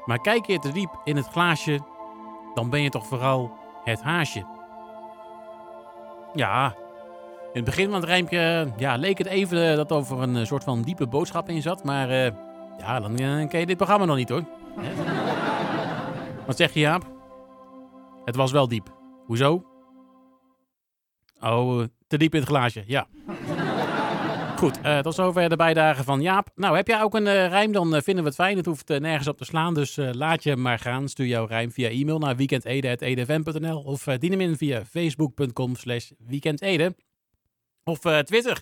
Maar 0.05 0.19
kijk 0.19 0.45
je 0.45 0.59
te 0.59 0.71
diep 0.71 1.01
in 1.03 1.15
het 1.15 1.27
glaasje, 1.27 1.79
dan 2.53 2.69
ben 2.69 2.81
je 2.81 2.89
toch 2.89 3.07
vooral 3.07 3.51
het 3.83 4.01
haasje. 4.01 4.45
Ja, 6.33 6.75
in 7.55 7.61
het 7.61 7.65
begin 7.65 7.85
van 7.85 7.95
het 7.95 8.03
rijmpje 8.03 8.71
ja, 8.77 8.95
leek 8.95 9.17
het 9.17 9.27
even 9.27 9.69
eh, 9.69 9.75
dat 9.75 9.91
er 9.91 9.97
over 9.97 10.21
een 10.21 10.35
eh, 10.35 10.45
soort 10.45 10.63
van 10.63 10.81
diepe 10.81 11.07
boodschap 11.07 11.49
in 11.49 11.61
zat. 11.61 11.83
Maar 11.83 12.09
eh, 12.09 12.31
ja, 12.77 12.99
dan 12.99 13.17
eh, 13.17 13.47
ken 13.47 13.59
je 13.59 13.65
dit 13.65 13.77
programma 13.77 14.05
nog 14.05 14.15
niet 14.15 14.29
hoor. 14.29 14.43
Wat 16.47 16.57
zeg 16.57 16.73
je 16.73 16.79
Jaap? 16.79 17.13
Het 18.25 18.35
was 18.35 18.51
wel 18.51 18.67
diep. 18.67 18.93
Hoezo? 19.25 19.63
Oh, 21.39 21.81
eh, 21.81 21.87
te 22.07 22.17
diep 22.17 22.33
in 22.33 22.39
het 22.39 22.49
glaasje, 22.49 22.83
ja. 22.87 23.07
Goed, 24.55 24.81
eh, 24.81 24.99
tot 24.99 25.15
zover 25.15 25.49
de 25.49 25.55
bijdrage 25.55 26.03
van 26.03 26.21
Jaap. 26.21 26.49
Nou, 26.55 26.75
heb 26.75 26.87
jij 26.87 27.01
ook 27.01 27.15
een 27.15 27.27
eh, 27.27 27.47
rijm, 27.47 27.71
dan 27.71 27.95
eh, 27.95 28.01
vinden 28.01 28.23
we 28.23 28.29
het 28.29 28.39
fijn. 28.39 28.57
Het 28.57 28.65
hoeft 28.65 28.89
eh, 28.89 28.99
nergens 28.99 29.27
op 29.27 29.37
te 29.37 29.45
slaan, 29.45 29.73
dus 29.73 29.97
eh, 29.97 30.09
laat 30.11 30.43
je 30.43 30.55
maar 30.55 30.79
gaan. 30.79 31.07
Stuur 31.07 31.25
jouw 31.27 31.45
rijm 31.45 31.71
via 31.71 31.89
e-mail 31.89 32.19
naar 32.19 32.35
weekendede.edfm.nl 32.35 33.79
of 33.79 34.07
uh, 34.07 34.17
dien 34.17 34.31
hem 34.31 34.41
in 34.41 34.57
via 34.57 34.85
facebook.com 34.85 35.75
slash. 35.75 36.11
Of 37.87 38.05
eh, 38.05 38.19
Twitter. 38.19 38.61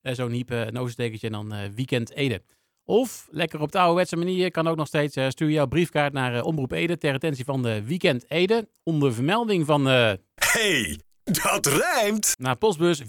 Eh, 0.00 0.14
Zo'n 0.14 0.30
hiep, 0.30 0.50
een 0.50 0.78
overstekentje 0.78 1.26
en 1.26 1.32
dan 1.32 1.54
uh, 1.54 1.60
weekendede. 1.74 2.42
Of, 2.84 3.28
lekker 3.30 3.60
op 3.60 3.72
de 3.72 3.78
ouderwetse 3.78 4.16
manier, 4.16 4.50
kan 4.50 4.68
ook 4.68 4.76
nog 4.76 4.86
steeds. 4.86 5.16
Stuur 5.28 5.50
jouw 5.50 5.66
briefkaart 5.66 6.12
naar 6.12 6.42
Omroep 6.42 6.72
Ede 6.72 6.98
ter 6.98 7.14
attentie 7.14 7.44
van 7.44 7.62
de 7.62 7.84
Weekend 7.84 8.30
Ede. 8.30 8.68
Onder 8.82 9.14
vermelding 9.14 9.66
van... 9.66 9.86
Hey, 10.34 11.00
dat 11.24 11.66
rijmt! 11.66 12.34
Naar 12.38 12.56
postbus 12.56 13.02
42426710. 13.02 13.06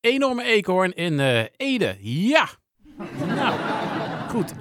Enorme 0.00 0.42
eekhoorn 0.42 0.92
in 0.92 1.12
uh, 1.12 1.42
Ede. 1.56 1.96
Ja! 2.00 2.48
Nou, 3.26 3.60
goed. 4.28 4.54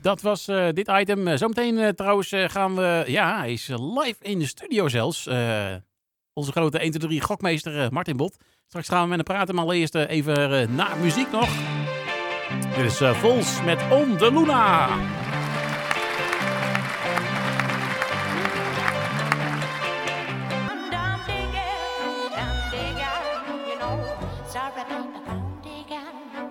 dat 0.00 0.20
was 0.20 0.44
dit 0.72 0.88
item. 0.88 1.36
Zometeen 1.36 1.94
trouwens 1.94 2.32
gaan 2.34 2.74
we... 2.74 3.04
Ja, 3.06 3.38
hij 3.38 3.52
is 3.52 3.68
live 3.68 4.16
in 4.20 4.38
de 4.38 4.46
studio 4.46 4.88
zelfs. 4.88 5.28
Onze 6.38 6.52
grote 6.52 6.78
1, 6.78 6.90
2, 6.90 7.08
3 7.08 7.20
gokmeester 7.20 7.92
Martin 7.92 8.16
Bot. 8.16 8.36
Straks 8.66 8.88
gaan 8.88 9.02
we 9.02 9.08
met 9.08 9.16
hem 9.16 9.36
praten, 9.36 9.54
maar 9.54 9.68
eerst 9.68 9.94
uh, 9.94 10.10
even 10.10 10.50
uh, 10.50 10.68
naar 10.68 10.98
muziek 10.98 11.30
nog. 11.30 11.48
Dit 12.76 12.84
is 12.84 13.00
Vols 13.18 13.62
met 13.64 13.80
On 13.90 14.16
de 14.16 14.32
Luna. 14.32 14.88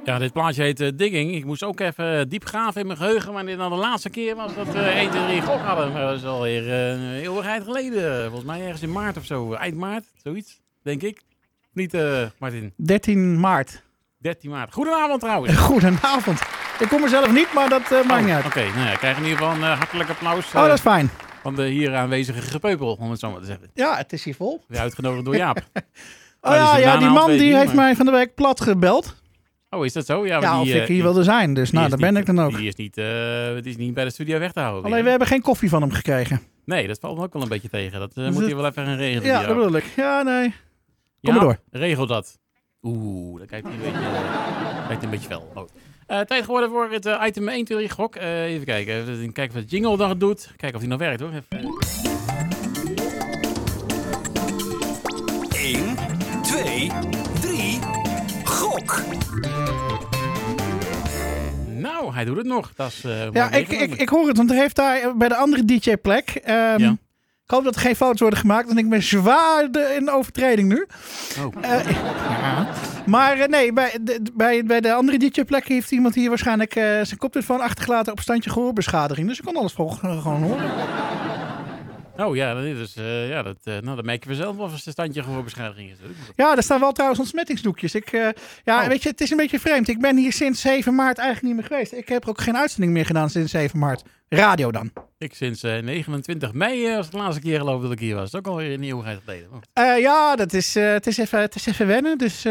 Ja, 0.07 0.17
dit 0.17 0.33
plaatje 0.33 0.63
heet 0.63 0.79
uh, 0.79 0.89
Digging. 0.95 1.35
Ik 1.35 1.45
moest 1.45 1.63
ook 1.63 1.79
even 1.79 2.29
diep 2.29 2.45
graven 2.45 2.81
in 2.81 2.87
mijn 2.87 2.99
geheugen, 2.99 3.33
maar 3.33 3.45
dit 3.45 3.57
nou 3.57 3.69
de 3.69 3.75
laatste 3.75 4.09
keer 4.09 4.35
was 4.35 4.55
dat 4.55 4.67
we 4.67 4.79
1, 4.79 5.09
2, 5.09 5.25
3 5.25 5.41
gok 5.41 5.59
hadden. 5.59 5.91
Maar 5.91 6.01
dat 6.01 6.15
is 6.15 6.25
alweer 6.25 6.63
uh, 6.63 6.89
een 6.89 7.13
eeuwigheid 7.13 7.63
geleden. 7.63 8.23
Volgens 8.25 8.45
mij 8.45 8.61
ergens 8.61 8.81
in 8.81 8.91
maart 8.91 9.17
of 9.17 9.25
zo. 9.25 9.53
Eind 9.53 9.75
maart, 9.75 10.05
zoiets, 10.23 10.61
denk 10.83 11.01
ik. 11.01 11.21
Niet, 11.73 11.93
uh, 11.93 12.25
Martin? 12.39 12.73
13 12.75 13.39
maart. 13.39 13.83
13 14.17 14.49
maart. 14.49 14.73
Goedenavond 14.73 15.19
trouwens. 15.19 15.55
Goedenavond. 15.71 16.41
Ik 16.79 16.87
kom 16.87 17.03
er 17.03 17.09
zelf 17.09 17.31
niet, 17.31 17.53
maar 17.53 17.69
dat 17.69 17.91
uh, 17.91 18.03
maakt 18.03 18.11
oh, 18.11 18.25
niet 18.25 18.35
uit. 18.35 18.45
Oké, 18.45 18.57
okay, 18.59 18.69
nou 18.69 18.85
ja, 18.85 18.91
ik 18.91 18.97
krijg 18.97 19.17
in 19.17 19.23
ieder 19.23 19.37
geval 19.37 19.53
een 19.53 19.61
uh, 19.61 19.77
hartelijk 19.77 20.09
applaus. 20.09 20.45
oh, 20.47 20.61
dat 20.61 20.73
is 20.73 20.81
fijn. 20.81 21.09
Van 21.41 21.55
de 21.55 21.67
hier 21.67 21.95
aanwezige 21.95 22.41
gepeupel, 22.41 22.97
om 22.99 23.09
het 23.11 23.19
zo 23.19 23.31
maar 23.31 23.39
te 23.39 23.45
zeggen. 23.45 23.69
Ja, 23.73 23.97
het 23.97 24.13
is 24.13 24.23
hier 24.23 24.35
vol. 24.35 24.63
Weer 24.67 24.79
uitgenodigd 24.79 25.25
door 25.25 25.35
Jaap. 25.35 25.57
oh 26.41 26.51
ja, 26.51 26.77
ja 26.77 26.97
die 26.97 27.09
man 27.09 27.31
die 27.31 27.55
heeft 27.55 27.73
mij 27.73 27.95
van 27.95 28.05
de 28.05 28.11
week 28.11 28.35
plat 28.35 28.61
gebeld. 28.61 29.15
Oh, 29.69 29.85
is 29.85 29.93
dat 29.93 30.05
zo? 30.05 30.25
Ja, 30.25 30.39
ja 30.41 30.63
die, 30.63 30.75
of 30.75 30.81
ik 30.81 30.87
hier 30.87 31.03
wilde 31.03 31.23
zijn. 31.23 31.53
Dus 31.53 31.71
nou, 31.71 31.89
daar 31.89 31.97
ben 31.97 32.09
niet, 32.09 32.19
ik 32.19 32.35
dan 32.35 32.45
ook. 32.45 32.57
Die 32.57 32.67
is 32.67 32.75
niet, 32.75 32.95
het 32.95 33.65
is 33.65 33.77
niet 33.77 33.93
bij 33.93 34.03
de 34.03 34.09
studio 34.09 34.39
weg 34.39 34.51
te 34.51 34.59
houden. 34.59 34.85
Alleen, 34.85 35.03
we 35.03 35.09
hebben 35.09 35.27
geen 35.27 35.41
koffie 35.41 35.69
van 35.69 35.81
hem 35.81 35.91
gekregen. 35.91 36.41
Nee, 36.65 36.87
dat 36.87 36.99
valt 36.99 37.17
me 37.17 37.23
ook 37.23 37.33
wel 37.33 37.41
een 37.41 37.47
beetje 37.47 37.69
tegen. 37.69 37.99
Dat 37.99 38.11
uh, 38.17 38.29
moet 38.29 38.43
hij 38.43 38.55
wel 38.55 38.65
even 38.65 38.85
gaan 38.85 38.97
regelen. 38.97 39.27
Ja, 39.27 39.45
dat 39.45 39.55
bedoel 39.55 39.75
ik. 39.75 39.85
Ja, 39.95 40.21
nee. 40.21 40.43
Kom 40.43 40.53
ja, 41.19 41.31
maar 41.31 41.41
door. 41.41 41.59
Regel 41.71 42.07
dat. 42.07 42.39
Oeh, 42.81 43.37
dan 43.37 43.47
kijkt 43.47 43.67
hij 43.67 43.75
een 43.75 43.81
beetje, 43.81 43.99
kijkt 44.87 45.03
een 45.03 45.09
beetje 45.09 45.27
fel. 45.27 45.51
Oh. 45.55 45.67
Uh, 46.07 46.19
tijd 46.19 46.43
geworden 46.43 46.69
voor 46.69 46.91
het 46.91 47.05
uh, 47.05 47.23
item 47.25 47.47
1 47.47 47.65
theorie 47.65 47.89
gok. 47.89 48.15
Uh, 48.15 48.43
even 48.43 48.65
kijken. 48.65 48.93
Even 48.93 49.31
kijken 49.31 49.57
of 49.57 49.63
de 49.63 49.69
jingle 49.69 49.97
dan 49.97 50.09
het 50.09 50.19
doet. 50.19 50.51
Kijken 50.55 50.75
of 50.75 50.79
hij 50.79 50.89
nog 50.89 50.99
werkt 50.99 51.19
hoor. 51.19 51.31
Even. 51.31 51.75
1, 55.51 55.95
2, 56.41 56.91
3, 57.41 57.79
gok! 58.43 59.16
Hij 62.17 62.25
doet 62.25 62.37
het 62.37 62.45
nog. 62.45 62.71
Dat 62.75 62.87
is, 62.87 63.03
ja, 63.33 63.51
ik, 63.51 63.69
ik, 63.69 63.95
ik 63.95 64.09
hoor 64.09 64.27
het, 64.27 64.37
want 64.37 64.49
er 64.49 64.55
heeft 64.55 64.75
daar 64.75 65.17
bij 65.17 65.27
de 65.27 65.35
andere 65.35 65.65
DJ-plek. 65.65 66.41
Um, 66.45 66.77
ja. 66.77 66.97
Ik 67.47 67.53
hoop 67.53 67.63
dat 67.63 67.75
er 67.75 67.81
geen 67.81 67.95
foto's 67.95 68.19
worden 68.19 68.39
gemaakt, 68.39 68.67
want 68.67 68.79
ik 68.79 68.89
ben 68.89 69.03
zwaar 69.03 69.71
de, 69.71 69.95
in 69.99 70.09
overtreding 70.09 70.67
nu. 70.67 70.87
Oh. 71.39 71.53
Uh, 71.63 71.89
ja. 71.89 72.67
Maar 73.05 73.37
uh, 73.37 73.45
nee, 73.45 73.73
bij 73.73 73.97
de, 74.01 74.21
bij, 74.33 74.63
bij 74.63 74.81
de 74.81 74.93
andere 74.93 75.17
DJ-plek 75.17 75.67
heeft 75.67 75.91
iemand 75.91 76.15
hier 76.15 76.29
waarschijnlijk 76.29 76.75
uh, 76.75 76.83
zijn 76.83 77.17
koptelefoon 77.17 77.61
achtergelaten 77.61 78.11
op 78.11 78.19
standje 78.19 78.49
gehoorbeschadiging. 78.49 79.27
Dus 79.27 79.37
ik 79.37 79.45
kan 79.45 79.55
alles 79.55 79.73
gewoon 79.73 80.43
horen. 80.43 80.71
Oh 82.17 82.35
ja, 82.35 82.53
dus, 82.53 82.97
uh, 82.97 83.29
ja 83.29 83.43
dat, 83.43 83.57
uh, 83.63 83.77
nou, 83.77 83.95
dan 83.95 84.05
merk 84.05 84.23
je 84.23 84.35
zelf 84.35 84.57
of 84.57 84.73
het 84.73 84.85
een 84.85 84.91
standje 84.91 85.23
gehoorbeschadiging 85.23 85.91
is. 85.91 85.97
Ja, 86.35 86.55
er 86.55 86.63
staan 86.63 86.79
wel 86.79 86.91
trouwens 86.91 87.19
ontsmettingsdoekjes. 87.19 87.95
Ik, 87.95 88.11
uh, 88.11 88.29
ja, 88.63 88.81
oh. 88.81 88.87
weet 88.87 89.03
je, 89.03 89.09
het 89.09 89.21
is 89.21 89.31
een 89.31 89.37
beetje 89.37 89.59
vreemd. 89.59 89.87
Ik 89.87 90.01
ben 90.01 90.17
hier 90.17 90.33
sinds 90.33 90.61
7 90.61 90.95
maart 90.95 91.17
eigenlijk 91.17 91.47
niet 91.47 91.61
meer 91.61 91.71
geweest. 91.71 91.93
Ik 91.93 92.09
heb 92.09 92.27
ook 92.27 92.41
geen 92.41 92.57
uitzending 92.57 92.93
meer 92.93 93.05
gedaan 93.05 93.29
sinds 93.29 93.51
7 93.51 93.79
maart. 93.79 94.03
Radio 94.29 94.71
dan. 94.71 94.91
Ik 95.17 95.33
sinds 95.33 95.61
29 95.61 96.53
mei 96.53 96.95
was 96.95 97.09
de 97.09 97.17
laatste 97.17 97.41
keer 97.41 97.59
geloof 97.59 97.81
dat 97.81 97.91
ik 97.91 97.99
hier 97.99 98.15
was. 98.15 98.31
Dat 98.31 98.41
is 98.41 98.47
ook 98.47 98.53
alweer 98.53 98.73
een 98.73 98.83
eeuwigheid 98.83 99.19
geleden. 99.23 99.49
ja, 100.01 100.35
dat 100.35 100.53
is, 100.53 100.73
het, 100.73 101.07
is 101.07 101.17
even, 101.17 101.39
het 101.41 101.55
is 101.55 101.65
even 101.65 101.87
wennen, 101.87 102.17
dus... 102.17 102.43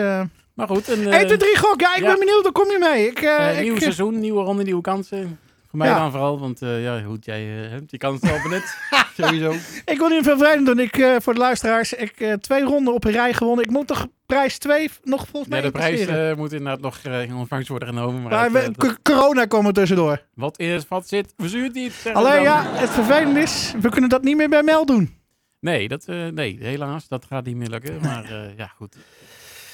Maar 0.54 0.68
goed. 0.68 0.88
En, 0.88 1.12
1, 1.12 1.26
2, 1.26 1.38
3 1.38 1.58
gok. 1.58 1.80
Ja, 1.80 1.94
ik 1.94 2.02
ja. 2.02 2.08
ben 2.08 2.18
benieuwd. 2.18 2.42
Dan 2.42 2.52
kom 2.52 2.70
je 2.70 2.78
mee. 2.78 3.06
Ik, 3.06 3.20
nieuw 3.62 3.74
ik, 3.74 3.80
seizoen, 3.80 4.18
nieuwe 4.18 4.42
ronde, 4.42 4.62
nieuwe 4.62 4.80
kansen. 4.80 5.38
Voor 5.76 5.84
mij 5.84 5.94
ja. 5.94 6.00
dan 6.00 6.10
vooral, 6.10 6.38
want 6.38 6.62
uh, 6.62 6.82
ja, 6.82 7.00
goed, 7.00 7.24
jij 7.24 7.64
uh, 7.64 7.70
hebt 7.70 7.90
je 7.90 7.98
kans 7.98 8.22
al 8.22 8.48
net. 8.48 8.78
Sowieso. 9.18 9.52
Ik 9.84 9.98
wil 9.98 10.08
niet 10.08 10.24
veel 10.24 10.38
vervelend 10.38 10.66
doen. 10.66 10.78
Ik, 10.78 10.96
uh, 10.96 11.16
voor 11.18 11.32
de 11.34 11.38
luisteraars, 11.38 11.92
ik 11.92 12.36
twee 12.40 12.62
ronden 12.62 12.94
op 12.94 13.04
een 13.04 13.12
rij 13.12 13.32
gewonnen. 13.32 13.64
Ik 13.64 13.70
moet 13.70 13.86
toch 13.86 14.06
prijs 14.26 14.58
2 14.58 14.90
nog 15.02 15.26
volgens 15.28 15.50
mij 15.50 15.58
Ja, 15.58 15.64
de 15.64 15.70
prijs 15.70 16.36
moet 16.36 16.52
inderdaad 16.52 16.80
nog 16.80 16.98
in 16.98 17.34
ontvangst 17.34 17.68
worden 17.68 17.88
genomen. 17.88 18.22
Maar, 18.22 18.50
maar 18.50 18.62
het, 18.62 18.76
we, 18.76 18.96
corona 19.02 19.44
komen 19.44 19.72
tussendoor. 19.72 20.22
Wat 20.34 20.58
eerst 20.58 20.88
wat 20.88 21.08
zit, 21.08 21.34
verzuurt 21.36 21.74
niet. 21.74 22.10
Alleen 22.12 22.42
ja, 22.42 22.62
het 22.66 22.90
vervelend 22.90 23.36
is, 23.36 23.74
we 23.80 23.88
kunnen 23.88 24.10
dat 24.10 24.22
niet 24.22 24.36
meer 24.36 24.48
bij 24.48 24.62
Mel 24.62 24.86
doen. 24.86 25.14
Nee, 25.60 25.88
dat, 25.88 26.06
nee 26.06 26.58
helaas, 26.60 27.08
dat 27.08 27.24
gaat 27.24 27.44
niet 27.44 27.56
meer 27.56 27.68
lukken. 27.68 28.00
Maar 28.02 28.52
ja, 28.56 28.66
goed. 28.76 28.96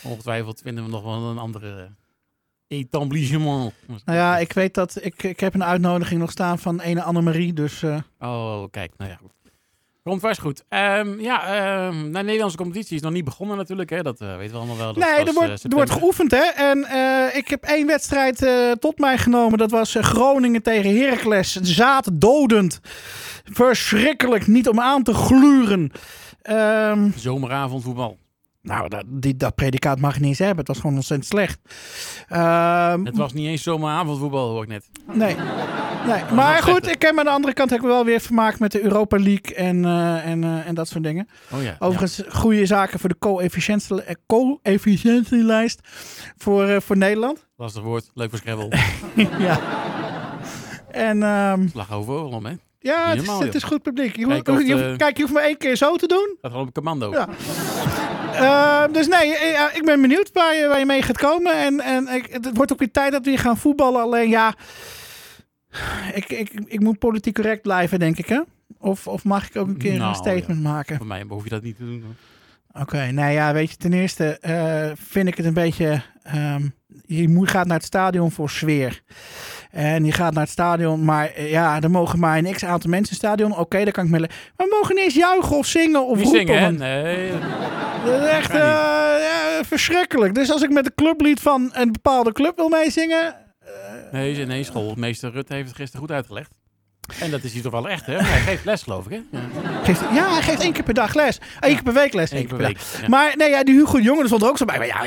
Ongetwijfeld 0.02 0.60
vinden 0.64 0.84
we 0.84 0.90
nog 0.90 1.02
wel 1.02 1.30
een 1.30 1.38
andere 1.38 1.90
etablissement. 2.72 3.72
Nou 4.04 4.18
ja, 4.18 4.38
ik 4.38 4.52
weet 4.52 4.74
dat 4.74 4.98
ik, 5.00 5.22
ik 5.22 5.40
heb 5.40 5.54
een 5.54 5.64
uitnodiging 5.64 6.20
nog 6.20 6.30
staan 6.30 6.58
van 6.58 6.80
ene 6.80 7.02
Annemarie, 7.02 7.52
dus... 7.52 7.82
Uh... 7.82 7.96
Oh, 8.20 8.64
kijk, 8.70 8.92
nou 8.96 9.10
ja. 9.10 9.18
Komt 10.04 10.20
vast 10.20 10.40
goed. 10.40 10.64
Um, 10.68 11.20
ja, 11.20 11.86
um, 11.86 12.12
de 12.12 12.22
Nederlandse 12.22 12.56
competitie 12.56 12.96
is 12.96 13.02
nog 13.02 13.12
niet 13.12 13.24
begonnen 13.24 13.56
natuurlijk, 13.56 13.90
hè. 13.90 14.02
Dat 14.02 14.20
uh, 14.20 14.36
weten 14.36 14.52
we 14.52 14.58
allemaal 14.58 14.76
wel. 14.76 14.92
Dat 14.92 15.04
nee, 15.04 15.24
er 15.24 15.32
wordt, 15.32 15.64
uh, 15.64 15.70
er 15.70 15.76
wordt 15.76 15.90
geoefend, 15.90 16.30
hè. 16.30 16.44
En 16.44 16.78
uh, 16.78 17.36
ik 17.36 17.48
heb 17.48 17.64
één 17.64 17.86
wedstrijd 17.86 18.46
tot 18.80 18.98
mij 18.98 19.18
genomen. 19.18 19.58
Dat 19.58 19.70
was 19.70 19.96
Groningen 20.00 20.62
tegen 20.62 20.96
Heracles. 20.96 21.52
Zaad 21.52 22.10
dodend. 22.12 22.80
Verschrikkelijk, 23.44 24.46
niet 24.46 24.68
om 24.68 24.80
aan 24.80 25.02
te 25.02 25.14
gluren. 25.14 25.92
Um... 26.50 27.12
Zomeravondvoetbal. 27.16 28.18
Nou, 28.62 28.88
dat, 28.88 29.04
die, 29.06 29.36
dat 29.36 29.54
predicaat 29.54 29.98
mag 30.00 30.14
je 30.14 30.20
niet 30.20 30.28
eens 30.28 30.38
hebben. 30.38 30.58
Het 30.58 30.66
was 30.68 30.76
gewoon 30.80 30.96
ontzettend 30.96 31.28
slecht. 31.30 31.58
Uh, 32.32 32.94
het 33.04 33.16
was 33.16 33.32
niet 33.32 33.46
eens 33.46 33.62
zomaar 33.62 33.98
avondvoetbal, 33.98 34.50
hoor 34.50 34.62
ik 34.62 34.68
net. 34.68 34.88
Nee. 35.12 35.36
nee. 36.06 36.22
Maar 36.34 36.62
goed, 36.62 36.86
ik 36.90 37.02
heb 37.02 37.18
aan 37.18 37.24
de 37.24 37.30
andere 37.30 37.52
kant 37.54 37.70
heb 37.70 37.78
ik 37.78 37.84
wel 37.86 38.04
weer 38.04 38.20
vermaakt 38.20 38.58
met 38.58 38.72
de 38.72 38.82
Europa 38.82 39.18
League 39.18 39.54
en, 39.54 39.84
uh, 39.84 40.26
en, 40.26 40.42
uh, 40.42 40.66
en 40.66 40.74
dat 40.74 40.88
soort 40.88 41.04
dingen. 41.04 41.28
Oh 41.50 41.62
ja, 41.62 41.76
Overigens, 41.78 42.16
ja. 42.16 42.24
goede 42.30 42.66
zaken 42.66 42.98
voor 42.98 43.08
de 43.08 43.18
co-efficiëntielijst 44.26 45.80
voor, 46.36 46.82
voor 46.82 46.96
Nederland. 46.96 47.46
Lastig 47.56 47.82
woord, 47.82 48.10
leuk 48.14 48.30
voor 48.30 48.38
Scrabble. 48.38 48.78
ja. 49.46 49.60
En, 50.90 51.22
um, 51.22 51.68
Slag 51.68 51.92
overal 51.92 52.28
om, 52.28 52.46
hè? 52.46 52.52
Ja, 52.78 53.08
het 53.08 53.22
is, 53.22 53.28
het 53.28 53.54
is 53.54 53.62
goed 53.62 53.82
publiek. 53.82 54.16
Je 54.16 54.26
Kijk 54.26 54.46
hoeft, 54.46 54.66
je, 54.66 54.74
de- 54.74 54.94
kijk, 54.96 55.16
je 55.16 55.22
hoeft 55.22 55.34
maar 55.34 55.42
één 55.42 55.56
keer 55.56 55.76
zo 55.76 55.96
te 55.96 56.06
doen. 56.06 56.36
Dat 56.40 56.50
gewoon 56.50 56.66
op 56.66 56.74
commando. 56.74 57.10
Ja. 57.10 57.28
Eh, 58.34 58.84
dus 58.92 59.08
nee, 59.08 59.36
eh, 59.36 59.76
ik 59.76 59.84
ben 59.84 60.00
benieuwd 60.00 60.30
waar 60.32 60.54
je, 60.54 60.66
waar 60.66 60.78
je 60.78 60.86
mee 60.86 61.02
gaat 61.02 61.18
komen. 61.18 61.82
En, 61.84 62.06
het 62.06 62.50
wordt 62.54 62.72
ook 62.72 62.78
weer 62.78 62.90
tijd 62.90 63.12
dat 63.12 63.24
we 63.24 63.30
weer 63.30 63.38
gaan 63.38 63.58
voetballen. 63.58 64.02
Alleen 64.02 64.28
ja, 64.28 64.54
ik, 66.14 66.28
ik, 66.28 66.50
ik 66.66 66.80
moet 66.80 66.98
politiek 66.98 67.34
correct 67.34 67.62
blijven, 67.62 67.98
denk 67.98 68.18
ik. 68.18 68.26
Hè? 68.26 68.40
Of, 68.78 69.06
of 69.06 69.24
mag 69.24 69.48
ik 69.48 69.56
ook 69.56 69.68
een 69.68 69.76
keer 69.76 69.96
Nou, 69.96 70.08
een 70.08 70.14
statement 70.14 70.62
maken? 70.62 70.96
Voor 70.96 71.06
mij 71.06 71.24
hoef 71.28 71.44
je 71.44 71.50
dat 71.50 71.62
niet 71.62 71.76
te 71.76 71.84
doen. 71.84 72.04
Oké, 72.72 73.10
nou 73.10 73.32
ja, 73.32 73.52
weet 73.52 73.70
je, 73.70 73.76
ten 73.76 73.92
eerste 73.92 74.38
eh, 74.38 74.90
vind 74.94 75.28
ik 75.28 75.36
het 75.36 75.46
een 75.46 75.54
beetje... 75.54 76.02
ehm, 76.22 76.68
je 77.06 77.28
moet, 77.28 77.50
gaat 77.50 77.66
naar 77.66 77.76
het 77.76 77.86
stadion 77.86 78.30
voor 78.30 78.50
sfeer. 78.50 79.02
En 79.72 80.04
je 80.04 80.12
gaat 80.12 80.32
naar 80.32 80.42
het 80.42 80.52
stadion, 80.52 81.04
maar 81.04 81.30
eh, 81.30 81.50
ja, 81.50 81.80
er 81.80 81.90
mogen 81.90 82.18
maar 82.18 82.38
een 82.38 82.52
x-aantal 82.52 82.90
mensen 82.90 83.14
in 83.14 83.18
het 83.20 83.28
stadion. 83.28 83.58
Oké, 83.58 83.82
daar 83.84 83.92
kan 83.92 84.04
ik 84.04 84.10
mee... 84.10 84.20
le- 84.20 84.26
Maar 84.56 84.66
we 84.66 84.76
mogen 84.80 84.94
niet 84.94 85.04
eens 85.04 85.14
juichen 85.14 85.56
of 85.56 85.66
zingen 85.66 86.06
of 86.06 86.22
roepen. 86.22 86.38
zingen, 86.38 86.58
hè? 86.62 86.72
Nee. 86.72 87.32
Dat 88.04 88.20
is 88.22 88.28
echt 88.28 88.50
eh, 88.50 88.56
ja, 88.58 89.64
verschrikkelijk. 89.66 90.34
Dus 90.34 90.50
als 90.52 90.62
ik 90.62 90.70
met 90.70 90.86
een 90.86 90.94
clublied 90.94 91.40
van 91.40 91.70
een 91.74 91.92
bepaalde 91.92 92.32
club 92.32 92.56
wil 92.56 92.68
meezingen... 92.68 93.34
Nee, 94.12 94.46
nee, 94.46 94.64
schoolmeester 94.64 95.30
Rutte 95.32 95.54
heeft 95.54 95.68
het 95.68 95.76
gisteren 95.76 96.00
goed 96.06 96.10
uitgelegd. 96.16 96.54
En 97.20 97.30
dat 97.30 97.42
is 97.42 97.52
hij 97.52 97.62
toch 97.62 97.72
wel 97.72 97.88
echt, 97.88 98.06
hè? 98.06 98.16
Hij 98.16 98.40
geeft 98.40 98.64
les, 98.64 98.82
geloof 98.82 99.06
ik, 99.06 99.10
hè? 99.10 99.40
Geeft, 99.82 100.00
ja, 100.00 100.32
hij 100.32 100.42
geeft 100.42 100.60
één 100.60 100.72
keer 100.72 100.82
per 100.82 100.94
dag 100.94 101.14
les. 101.14 101.38
Eén 101.60 101.74
keer 101.74 101.82
per 101.82 101.92
week 101.92 102.12
les. 102.12 102.30
Eén 102.30 102.38
keer 102.38 102.56
per 102.56 102.66
week. 102.66 102.78
Maar 103.08 103.34
nee, 103.36 103.50
ja, 103.50 103.64
die 103.64 103.74
Hugo 103.74 103.98
Jongen, 103.98 104.18
die 104.18 104.26
stond 104.26 104.42
er 104.42 104.48
ook 104.48 104.58
zo 104.58 104.64
bij. 104.64 104.78
Maar, 104.78 104.86
ja, 104.86 104.98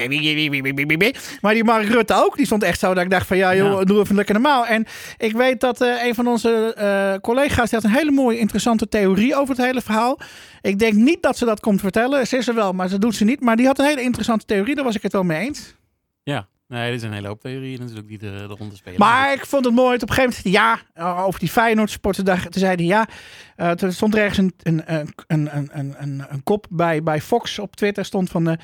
maar 1.42 1.54
die 1.54 1.64
Mark 1.64 1.88
Rutte 1.88 2.14
ook, 2.14 2.38
die 2.38 2.46
stond 2.46 2.64
echt 2.64 2.80
zo 2.80 2.94
dat 2.94 3.04
ik 3.04 3.10
dacht 3.10 3.28
van... 3.28 3.38
Ja, 3.38 3.56
joh, 3.56 3.84
doe 3.84 4.00
even 4.00 4.16
lekker 4.16 4.34
normaal. 4.34 4.66
En 4.66 4.86
ik 5.18 5.36
weet 5.36 5.60
dat 5.60 5.82
eh, 5.82 6.06
een 6.06 6.16
van 6.16 6.28
onze 6.28 6.74
eh, 6.74 7.14
collega's... 7.22 7.70
die 7.70 7.80
had 7.80 7.90
een 7.90 7.98
hele 7.98 8.12
mooie, 8.12 8.40
interessante 8.40 8.88
theorie 8.88 9.36
over 9.36 9.56
het 9.56 9.66
hele 9.66 9.82
verhaal. 9.82 10.20
Ik 10.62 10.80
denk 10.80 10.94
niet 10.94 11.22
dat 11.22 11.38
ze 11.38 11.46
dat 11.46 11.60
komt 11.60 11.80
vertellen. 11.80 12.28
Ze 12.28 12.38
is 12.38 12.48
er 12.48 12.56
wel, 12.56 12.74
maar 12.74 12.88
ze 12.88 13.00
doet 13.00 13.16
ze 13.16 13.24
niet. 13.24 13.42
Maar 13.42 13.56
die 13.56 13.66
had 13.66 13.80
een 13.80 13.86
hele 13.86 14.02
interessante 14.02 14.46
theorie. 14.46 14.76
Daar 14.76 14.84
was 14.84 14.96
ik 14.96 15.02
het 15.02 15.12
wel 15.12 15.24
mee 15.24 15.46
eens. 15.46 15.76
Ja, 16.24 16.48
Nee, 16.76 16.92
dit 16.92 17.02
is 17.02 17.08
een 17.08 17.14
hele 17.14 17.28
hoop 17.28 17.42
theorieën 17.42 17.80
natuurlijk 17.80 18.08
die 18.08 18.18
de, 18.18 18.32
de 18.48 18.56
ronde 18.58 18.76
spelen. 18.76 19.00
Maar 19.00 19.34
ik 19.34 19.46
vond 19.46 19.66
het 19.66 19.74
mooi. 19.74 19.96
Op 19.96 20.02
een 20.10 20.16
gegeven 20.16 20.52
moment 20.54 20.82
ja, 20.96 21.24
over 21.26 21.40
die 21.40 21.50
Feyenoord 21.50 21.90
supporterdag. 21.90 22.42
Toen 22.42 22.52
zei 22.62 22.76
hij 22.76 22.86
ja. 22.86 23.08
eh, 23.56 23.72
toen 23.72 23.92
stond 23.92 24.14
er 24.16 24.20
ergens 24.22 24.38
een, 24.38 24.54
een, 24.64 24.84
een, 25.28 25.50
een, 25.56 25.70
een, 25.74 26.26
een, 26.30 26.44
kop 26.44 26.66
bij, 26.70 27.04
bij 27.04 27.22
Fox 27.22 27.60
op 27.60 27.76
Twitter. 27.76 28.06
Stond 28.06 28.30
van 28.30 28.48
eh, 28.50 28.56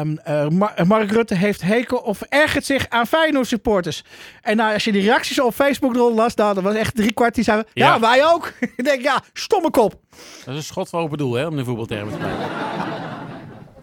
ehm, 0.00 0.16
eh, 0.16 0.48
Mar- 0.48 0.86
Mark 0.86 1.10
Rutte 1.10 1.34
heeft 1.34 1.62
hekel 1.62 1.98
of 1.98 2.20
ergert 2.22 2.64
zich 2.64 2.88
aan 2.88 3.06
Feyenoord 3.06 3.46
supporters. 3.46 4.04
En 4.42 4.56
nou, 4.56 4.72
als 4.74 4.84
je 4.84 4.92
die 4.92 5.02
reacties 5.02 5.40
op 5.40 5.54
Facebook 5.54 5.94
eronder 5.94 6.16
las, 6.16 6.34
nou, 6.34 6.54
dat 6.54 6.62
was 6.62 6.74
echt 6.74 6.94
drie 6.96 7.12
kwart 7.12 7.34
die 7.34 7.44
zeiden. 7.44 7.66
Ja, 7.72 7.86
Ja. 7.94 8.00
wij 8.00 8.26
ook. 8.26 8.52
ik 8.76 8.84
denk 8.84 9.02
ja, 9.02 9.22
stomme 9.32 9.70
kop. 9.70 9.94
Dat 10.44 10.48
is 10.48 10.56
een 10.56 10.62
schot 10.62 10.88
voor 10.88 11.00
open 11.00 11.18
doel, 11.18 11.34
hè? 11.34 11.46
Om 11.46 11.56
de 11.56 11.64
voetbaltermen 11.64 12.12
te 12.12 12.18
blijven. 12.18 13.03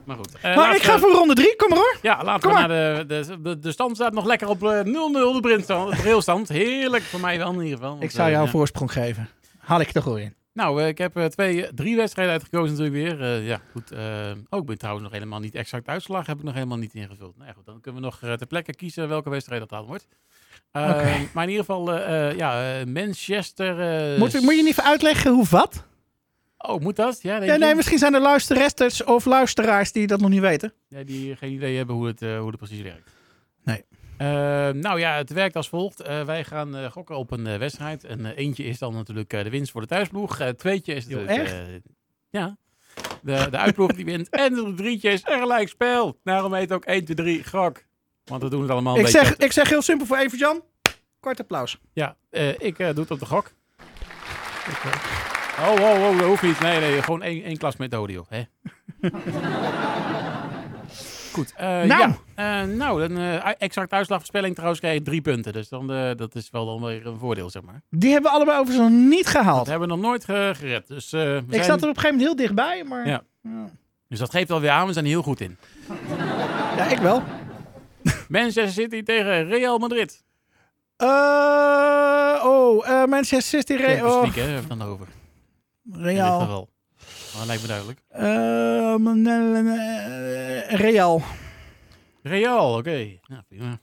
Maar 0.03 0.15
goed. 0.17 0.36
Eh, 0.41 0.55
maar 0.55 0.75
ik 0.75 0.81
ga 0.84 0.93
we- 0.93 1.00
voor 1.00 1.12
ronde 1.12 1.34
drie. 1.34 1.55
Kom 1.55 1.70
maar 1.70 1.77
hoor. 1.77 1.98
Ja, 2.01 2.24
laten 2.24 2.50
Kom 2.50 2.62
we 2.62 2.67
naar 2.67 2.67
de, 2.67 3.03
de, 3.08 3.41
de, 3.41 3.60
de 3.60 3.72
stand 3.72 3.96
staat 3.96 4.13
nog 4.13 4.25
lekker 4.25 4.48
op 4.48 4.63
eh, 4.63 4.79
0-0 4.79 4.84
de 4.86 5.38
brilstand. 5.41 5.91
de 5.96 6.01
brilstand. 6.01 6.50
Heerlijk 6.50 7.03
voor 7.03 7.20
mij 7.20 7.38
wel 7.38 7.53
in 7.53 7.62
ieder 7.62 7.77
geval. 7.77 7.98
Ik 8.00 8.12
zou 8.12 8.24
eh, 8.24 8.29
jou 8.34 8.39
een 8.46 8.51
ja. 8.51 8.58
voorsprong 8.58 8.91
geven. 8.91 9.29
Haal 9.58 9.79
ik 9.79 9.96
er 9.96 10.01
gewoon 10.01 10.20
in. 10.20 10.36
Nou, 10.53 10.81
eh, 10.81 10.88
ik 10.88 10.98
heb 10.98 11.17
eh, 11.17 11.25
twee, 11.25 11.74
drie 11.74 11.96
wedstrijden 11.96 12.34
uitgekozen 12.34 12.77
natuurlijk 12.77 12.96
weer. 13.17 13.22
Eh, 13.22 13.48
ja, 13.48 13.62
goed. 13.72 13.91
eh, 13.91 14.01
oh, 14.50 14.60
ik 14.60 14.65
ben 14.65 14.77
trouwens 14.77 15.05
nog 15.05 15.13
helemaal 15.13 15.39
niet 15.39 15.55
exact 15.55 15.88
uitslag. 15.88 16.25
Heb 16.25 16.38
ik 16.38 16.43
nog 16.43 16.53
helemaal 16.53 16.77
niet 16.77 16.93
ingevuld. 16.93 17.36
Nou 17.38 17.48
ja, 17.48 17.53
goed, 17.53 17.65
dan 17.65 17.81
kunnen 17.81 18.01
we 18.01 18.08
nog 18.08 18.20
eh, 18.22 18.34
ter 18.34 18.48
plekke 18.48 18.75
kiezen 18.75 19.08
welke 19.10 19.29
wedstrijd 19.29 19.60
dat 19.62 19.70
dan 19.70 19.86
wordt. 19.86 20.08
Eh. 20.72 20.81
Maar 21.34 21.43
in 21.43 21.50
ieder 21.50 21.65
geval, 21.65 21.93
eh, 21.93 22.29
eh, 22.29 22.38
ja, 22.38 22.79
eh, 22.79 22.86
Manchester... 22.86 23.79
eh, 24.13 24.20
Moet, 24.20 24.41
moet 24.41 24.55
je 24.55 24.62
niet 24.62 24.72
even 24.72 24.84
uitleggen 24.84 25.31
hoe 25.31 25.46
wat? 25.50 25.86
Oh, 26.62 26.82
moet 26.82 26.96
dat? 26.96 27.22
Ja, 27.22 27.44
je? 27.44 27.51
nee, 27.51 27.75
misschien 27.75 27.98
zijn 27.98 28.13
er 28.13 28.22
luisteresters 28.22 29.03
of 29.03 29.25
luisteraars 29.25 29.91
die 29.91 30.08
dat 30.08 30.20
nog 30.20 30.30
niet 30.30 30.39
weten. 30.39 30.74
Ja, 30.88 31.03
die 31.03 31.36
geen 31.36 31.51
idee 31.51 31.77
hebben 31.77 31.96
hoe 31.96 32.08
het, 32.08 32.22
eh, 32.22 32.38
hoe 32.39 32.48
het 32.48 32.58
precies 32.58 32.82
werkt. 32.82 33.12
Nee. 33.63 33.86
Eh, 34.18 34.27
nou 34.70 35.00
ja, 35.00 35.15
het 35.15 35.30
werkt 35.30 35.56
als 35.56 35.70
volgt. 35.70 36.01
Eh, 36.01 36.24
wij 36.24 36.44
gaan 36.44 36.91
gokken 36.91 37.15
op 37.15 37.32
een 37.32 37.58
wedstrijd. 37.58 38.03
En 38.03 38.25
eentje 38.25 38.63
is 38.63 38.80
dan 38.80 38.94
natuurlijk 38.94 39.30
de 39.30 39.50
winst 39.50 39.72
voor 39.72 39.82
de 39.82 39.88
thuisploeg. 39.88 40.38
Tweetje 40.58 40.94
is 40.94 41.08
echt? 41.08 41.56
ja, 42.30 42.58
de, 43.22 43.48
de 43.50 43.58
uitploeg 43.58 43.94
die 43.94 44.06
wint. 44.06 44.30
En 44.30 44.53
het 44.53 44.77
drietje 44.77 45.10
is 45.10 45.22
een 45.25 45.39
gelijkspel. 45.39 46.20
Daarom 46.24 46.53
heet 46.53 46.70
het 46.70 46.72
ook 46.72 46.86
1, 46.86 47.03
2, 47.03 47.15
3 47.15 47.44
gok. 47.44 47.84
Want 48.24 48.44
we 48.44 48.50
doen 48.50 48.62
het 48.62 48.72
allemaal 48.72 48.94
een 48.94 49.00
Ik 49.00 49.06
beetje... 49.06 49.25
zeg, 49.25 49.38
ik 49.38 49.51
zeg 49.51 49.70
heel 49.70 49.82
simpel 49.82 50.06
voor 50.06 50.18
even 50.18 50.38
Jan. 50.38 50.63
Kort 51.20 51.39
applaus. 51.39 51.80
Ja, 51.94 52.15
ik 52.58 52.77
doe 52.77 52.88
het 52.88 53.12
op 53.12 53.20
de 53.20 53.25
gok. 53.25 53.51
Oh, 55.62 55.74
oh, 55.82 56.10
oh, 56.10 56.18
dat 56.18 56.27
hoeft 56.27 56.41
niet. 56.41 56.60
Nee, 56.60 56.80
nee, 56.80 57.01
gewoon 57.01 57.22
één, 57.22 57.44
één 57.44 57.58
klas 57.58 57.75
met 57.77 57.94
audio. 57.94 58.25
Hè? 58.30 58.41
Goed. 61.34 61.53
eh, 61.58 61.68
Nou. 61.68 61.88
Ja, 61.88 62.18
eh, 62.36 62.68
nou, 62.68 63.08
dan 63.08 63.18
eh, 63.18 63.51
exact 63.58 63.91
uitslagverspelling 63.91 64.53
trouwens 64.53 64.80
krijg 64.82 64.98
je 64.98 65.01
drie 65.03 65.22
punten. 65.22 65.53
Dus 65.53 65.70
dan, 65.70 65.88
dat 66.18 66.36
is 66.36 66.50
wel 66.51 66.65
dan 66.65 66.82
weer 66.84 67.06
een 67.08 67.18
voordeel, 67.20 67.50
zeg 67.50 67.62
maar. 67.62 67.82
Die 67.89 68.12
hebben 68.12 68.32
we 68.32 68.36
allebei 68.38 68.60
overigens 68.60 68.89
nog 68.89 69.00
niet 69.10 69.24
Dat 69.24 69.32
gehaald. 69.34 69.68
hebben 69.68 69.88
we 69.88 69.94
nog 69.96 70.03
nooit 70.03 70.25
ge- 70.25 70.53
gered. 70.58 70.88
Dus, 70.88 71.10
we 71.10 71.44
Ik 71.48 71.53
zijn- 71.53 71.63
zat 71.65 71.82
er 71.82 71.89
op 71.89 71.96
een 71.96 72.01
gegeven 72.01 72.10
moment 72.18 72.22
heel 72.27 72.36
dichtbij, 72.36 72.84
maar... 72.84 73.08
Ja. 73.08 73.24
dus 74.08 74.20
dat 74.20 74.30
geeft 74.32 74.51
alweer 74.51 74.70
aan, 74.70 74.88
we 74.88 74.94
zijn 74.94 75.06
er 75.06 75.12
heel 75.12 75.22
goed 75.22 75.41
in. 75.41 75.58
Ja, 76.77 76.86
ik 76.89 76.98
wel. 76.98 77.24
Manchester 78.27 78.70
City 78.70 79.03
tegen 79.03 79.48
Real 79.48 79.77
Madrid. 79.77 80.24
Oh, 82.43 83.06
Manchester 83.08 83.41
City... 83.60 83.74
Re 83.74 84.00
oh, 84.06 84.34
hè, 84.36 84.86
over. 84.86 85.08
Real. 85.91 86.39
geval. 86.39 86.70
Dat 87.38 87.46
lijkt 87.46 87.62
me 87.62 87.67
duidelijk. 87.67 88.02
Ehm, 88.10 89.22
nee, 89.22 90.60
Real. 90.76 91.22
Real, 92.24 92.78
oké. 92.78 93.17
Ja, 93.22 93.44
prima. 93.48 93.80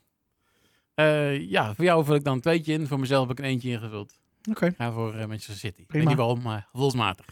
Eh, 0.95 1.51
ja, 1.51 1.75
voor 1.75 1.85
jou 1.85 2.05
vul 2.05 2.15
ik 2.15 2.25
dan 2.25 2.35
een 2.35 2.41
tweetje 2.41 2.73
in. 2.73 2.87
Voor 2.87 3.01
mezelf 3.01 3.29
heb 3.29 3.39
ik 3.39 3.45
een 3.45 3.51
eentje 3.51 3.71
ingevuld. 3.71 4.13
Oké. 4.51 4.67
Ik 4.67 4.75
ga 4.77 4.93
voor 4.93 5.15
eh, 5.15 5.19
Manchester 5.27 5.55
City. 5.57 5.81
Ik 5.81 5.87
Prima. 5.87 6.05
weet 6.05 6.09
niet 6.15 6.19
waarom, 6.25 6.43
maar 6.43 6.69
gevoelsmatig. 6.73 7.27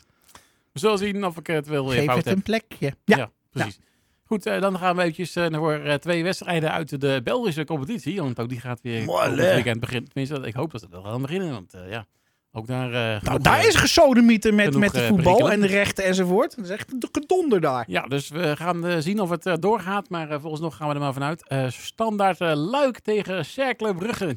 We 0.72 0.79
zullen 0.79 0.98
zien 0.98 1.24
of 1.26 1.37
ik 1.37 1.46
het 1.46 1.66
wel 1.66 1.87
weer 1.88 1.96
Geef 1.96 2.05
fout 2.05 2.16
het 2.16 2.24
heb. 2.26 2.37
een 2.37 2.42
plekje. 2.42 2.94
Ja. 3.05 3.31
precies. 3.50 3.79
Goed, 4.24 4.46
eh, 4.46 4.61
dan 4.61 4.79
gaan 4.79 4.96
we 4.96 5.02
eventjes 5.02 5.37
eh, 5.37 5.55
voor 5.55 5.72
eh, 5.74 5.94
twee 5.94 6.22
wedstrijden 6.22 6.72
uit 6.72 7.00
de 7.00 7.20
Belgische 7.24 7.64
competitie. 7.64 8.20
Want 8.22 8.40
ook 8.40 8.48
die 8.48 8.61
gaat 8.61 8.81
weer 8.81 9.07
hè? 9.20 9.35
weekend 9.35 9.81
beginnen. 9.81 10.11
Tenminste, 10.12 10.46
ik 10.48 10.55
hoop 10.55 10.70
dat 10.72 10.81
het 10.81 10.90
wel 10.90 11.02
gaan 11.02 11.22
beginnen. 11.22 11.50
Want 11.50 11.74
eh, 11.74 11.90
ja, 11.90 12.07
ook 12.56 12.66
daar... 12.66 13.16
eh, 13.16 13.22
Nou, 13.22 13.40
daar 13.42 13.58
eh, 13.58 13.66
is 13.66 13.74
gesodemieten 13.74 14.54
met, 14.54 14.64
genoeg, 14.66 14.80
met 14.80 14.92
de 14.92 15.00
eh, 15.00 15.08
voetbal 15.08 15.50
en 15.50 15.60
de 15.60 15.66
rechten 15.66 16.04
enzovoort. 16.04 16.56
Dat 16.56 16.64
is 16.64 16.70
echt 16.70 16.92
een 16.92 17.02
gedonder 17.12 17.60
daar. 17.60 17.84
Ja, 17.88 18.02
dus 18.06 18.28
we 18.28 18.56
gaan 18.56 18.86
eh, 18.86 18.96
zien 18.98 19.20
of 19.20 19.30
het 19.30 19.46
eh, 19.46 19.54
doorgaat. 19.60 20.08
Maar 20.08 20.30
eh, 20.30 20.40
volgens 20.40 20.62
nog 20.62 20.76
gaan 20.76 20.88
we 20.88 20.94
er 20.94 21.00
maar 21.00 21.12
vanuit. 21.12 21.46
Eh, 21.46 21.68
standaard 21.70 22.40
eh, 22.40 22.52
Luik 22.54 22.98
tegen 22.98 23.44
Cercle 23.44 23.94
Brugge. 23.94 24.36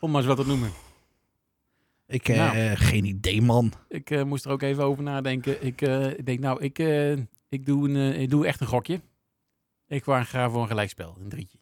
Om 0.00 0.10
maar 0.10 0.20
eens 0.20 0.28
wat 0.28 0.36
te 0.36 0.46
noemen. 0.46 0.70
Ik, 2.06 2.28
eh, 2.28 2.36
Nou. 2.36 2.76
geen 2.76 3.04
idee, 3.04 3.42
man. 3.42 3.72
Ik 3.88 4.10
eh, 4.10 4.22
moest 4.22 4.44
er 4.44 4.50
ook 4.50 4.62
even 4.62 4.84
over 4.84 5.02
nadenken. 5.02 5.64
Ik, 5.66 5.82
eh, 5.82 6.06
ik 6.10 6.26
denk, 6.26 6.38
nou, 6.40 6.62
ik, 6.62 6.78
eh, 6.78 7.12
ik, 7.48 7.66
doe 7.66 7.88
een, 7.88 7.96
eh, 7.96 8.20
ik 8.20 8.30
doe 8.30 8.46
echt 8.46 8.60
een 8.60 8.66
gokje. 8.66 9.00
Ik 9.88 10.04
ga 10.04 10.50
voor 10.50 10.62
een 10.62 10.68
gelijkspel, 10.68 11.16
een 11.20 11.28
drietje. 11.28 11.58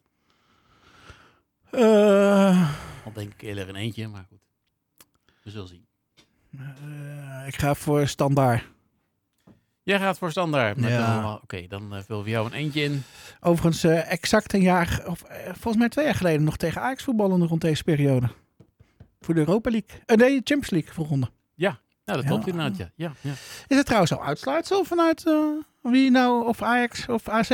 Eh, 1.71 2.69
Al 3.05 3.11
denk 3.13 3.33
ik 3.33 3.41
eerder 3.41 3.69
een 3.69 3.75
eentje, 3.75 4.07
maar 4.07 4.25
goed. 4.29 4.39
We 5.43 5.49
zullen 5.49 5.67
zien. 5.67 5.85
eh, 6.57 7.47
ik 7.47 7.55
ga 7.55 7.73
voor 7.75 8.07
standaard. 8.07 8.63
Jij 9.83 9.99
gaat 9.99 10.17
voor 10.17 10.31
standaard. 10.31 10.79
Ja. 10.79 11.33
Oké, 11.43 11.67
dan 11.67 11.95
eh 11.95 12.01
vul 12.05 12.19
voor 12.19 12.29
jou 12.29 12.45
een 12.45 12.53
eentje 12.53 12.81
in. 12.83 13.03
Overigens, 13.39 13.83
eh, 13.83 14.11
exact 14.11 14.53
een 14.53 14.61
jaar, 14.61 15.01
of 15.05 15.23
volgens 15.45 15.75
mij 15.77 15.89
twee 15.89 16.05
jaar 16.05 16.15
geleden, 16.15 16.43
nog 16.43 16.57
tegen 16.57 16.81
Ajax 16.81 17.03
voetballen 17.03 17.47
rond 17.47 17.61
deze 17.61 17.83
periode. 17.83 18.29
Voor 19.19 19.33
de 19.33 19.39
Europa 19.39 19.69
League. 19.71 19.99
Nee, 20.17 20.33
Champions 20.35 20.69
League 20.69 20.93
volgende. 20.93 21.29
Nou, 22.05 22.21
dat 22.21 22.29
Ja. 22.29 22.35
klopt 22.35 22.47
inderdaad, 22.47 22.77
ja. 22.77 22.91
ja, 22.95 23.11
ja. 23.21 23.31
Is 23.67 23.77
het 23.77 23.85
trouwens 23.85 24.11
al 24.13 24.23
uitsluitsel 24.23 24.83
vanuit 24.83 25.23
wie 25.81 26.11
nou, 26.11 26.47
of 26.47 26.61
Ajax 26.61 27.07
of 27.07 27.29
AZ? 27.29 27.49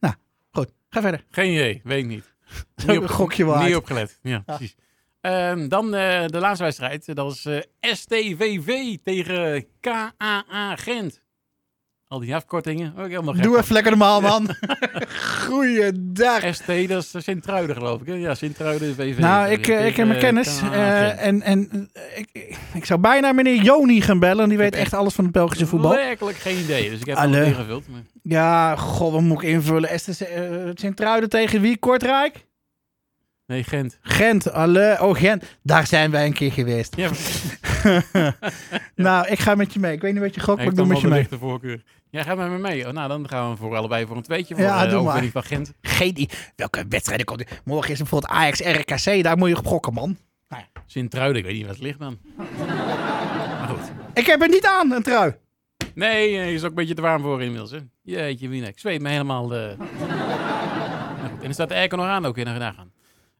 Nou, 0.00 0.14
goed. 0.50 0.72
Ga 0.90 1.00
verder. 1.00 1.24
Geen 1.30 1.52
idee, 1.52 1.80
weet 1.84 1.98
ik 2.02 2.06
niet. 2.06 2.34
Zo 2.86 2.88
een 3.02 3.08
gokje 3.08 3.44
waard. 3.44 3.66
Niet 3.66 3.76
opgelet, 3.76 4.18
ja, 4.22 4.38
precies. 4.38 4.76
Ehm, 5.26 5.68
dan 5.68 5.94
eh, 5.94 6.26
de 6.26 6.38
laatste 6.38 6.64
wedstrijd. 6.64 7.14
Dat 7.14 7.32
is 7.32 7.44
eh, 7.44 7.92
STVV 7.94 8.96
tegen 9.04 9.66
KAA 9.80 10.76
Gent. 10.76 11.20
Al 12.08 12.18
die 12.18 12.34
afkortingen. 12.34 12.94
Ook 12.98 13.08
helemaal 13.08 13.34
gek 13.34 13.42
Doe 13.42 13.58
even 13.58 13.72
lekker 13.72 13.90
normaal, 13.90 14.20
man. 14.20 14.48
Goeiedag. 15.46 16.54
ST, 16.54 16.66
dat 16.88 17.02
is 17.02 17.24
Sint-Truiden 17.24 17.76
geloof 17.76 18.00
ik. 18.00 18.06
Hè? 18.06 18.14
Ja, 18.14 18.34
Sint-Truiden 18.34 18.94
VV. 18.94 19.18
Nou, 19.18 19.50
ik, 19.50 19.68
eh, 19.68 19.86
ik 19.86 19.96
heb 19.96 20.06
mijn 20.06 20.18
kennis. 20.20 20.60
en 21.18 21.42
en 21.42 21.90
ik, 22.14 22.58
ik 22.74 22.84
zou 22.84 23.00
bijna 23.00 23.32
meneer 23.32 23.62
Joni 23.62 24.00
gaan 24.00 24.18
bellen. 24.18 24.48
Die 24.48 24.58
weet 24.58 24.74
echt 24.74 24.94
alles 24.94 25.14
van 25.14 25.24
het 25.24 25.32
Belgische 25.32 25.66
voetbal. 25.66 25.90
Werkelijk 25.90 26.36
geen 26.36 26.58
idee. 26.58 26.90
Dus 26.90 27.00
ik 27.00 27.06
heb 27.06 27.16
het 27.18 27.46
ingevuld. 27.46 27.88
Maar... 27.88 28.02
Ja, 28.22 28.76
god, 28.76 29.12
wat 29.12 29.20
moet 29.20 29.42
ik 29.42 29.48
invullen? 29.48 29.90
Eh, 29.90 29.98
Sint-Truiden 30.74 31.28
tegen 31.28 31.60
wie? 31.60 31.78
Kortrijk? 31.78 32.46
Nee, 33.46 33.64
Gent. 33.64 33.98
Gent. 34.02 34.52
Alle, 34.52 34.96
oh, 35.00 35.16
Gent. 35.16 35.44
Daar 35.62 35.86
zijn 35.86 36.10
wij 36.10 36.26
een 36.26 36.32
keer 36.32 36.52
geweest. 36.52 36.96
Ja, 36.96 37.10
Nou, 38.94 39.26
ik 39.28 39.38
ga 39.38 39.54
met 39.54 39.72
je 39.72 39.78
mee. 39.80 39.92
Ik 39.92 40.00
weet 40.00 40.12
niet 40.12 40.22
wat 40.22 40.34
je 40.34 40.40
gokt, 40.40 40.58
maar 40.58 40.66
ik 40.66 40.74
doe 40.76 40.86
met 40.86 40.96
je 41.00 41.06
de 41.08 41.12
mee. 41.12 41.26
voorkeur. 41.38 41.82
Jij 42.10 42.22
gaat 42.24 42.36
met 42.36 42.50
me 42.50 42.58
mee. 42.58 42.86
Oh, 42.86 42.92
nou, 42.92 43.08
dan 43.08 43.28
gaan 43.28 43.50
we 43.50 43.56
voor 43.56 43.76
allebei 43.76 44.06
voor 44.06 44.16
een 44.16 44.22
tweetje. 44.22 44.54
Voor 44.54 44.64
Ja, 44.64 44.76
ja, 44.78 44.84
de 44.84 44.90
doe 44.90 45.02
maar. 45.02 45.24
van 45.24 45.42
Gent. 45.42 45.72
Geen 45.82 46.08
idee. 46.08 46.28
Welke 46.56 46.84
wedstrijden 46.88 47.26
komt 47.26 47.40
er? 47.40 47.60
Morgen 47.64 47.90
is 47.92 47.98
er 48.00 48.06
bijvoorbeeld 48.08 48.32
Ajax-RKC. 48.32 49.22
Daar 49.22 49.36
moet 49.38 49.48
je 49.48 49.56
op 49.56 49.66
gokken, 49.66 49.92
man. 49.92 50.16
Sint-Truiden, 50.86 51.36
ik 51.38 51.44
weet 51.44 51.54
niet 51.56 51.66
wat 51.66 51.74
het 51.74 51.84
ligt 51.84 51.98
dan. 51.98 52.18
Maar 52.36 53.68
goed. 53.68 53.90
Ik 54.14 54.26
heb 54.26 54.40
het 54.40 54.50
niet 54.50 54.66
aan, 54.66 54.90
een 54.92 55.02
trui. 55.02 55.34
Nee, 55.94 56.38
eh, 56.38 56.52
is 56.52 56.62
ook 56.62 56.68
een 56.68 56.74
beetje 56.74 56.94
te 56.94 57.00
warm 57.02 57.22
voor 57.22 57.42
inmiddels. 57.42 57.70
Hè? 57.70 57.78
Jeetje, 58.02 58.48
wie 58.48 58.62
Ik 58.62 58.78
zweet 58.78 59.00
me 59.00 59.08
helemaal. 59.08 59.54
eh. 59.54 59.78
Nou 59.78 61.28
goed, 61.30 61.42
En 61.42 61.48
er 61.48 61.52
staat 61.52 61.68
de 61.68 61.74
airco 61.74 61.96
nog 61.96 62.06
aan 62.06 62.26
ook 62.26 62.34
weer 62.36 62.44
naar 62.44 62.58
nagaan. 62.58 62.85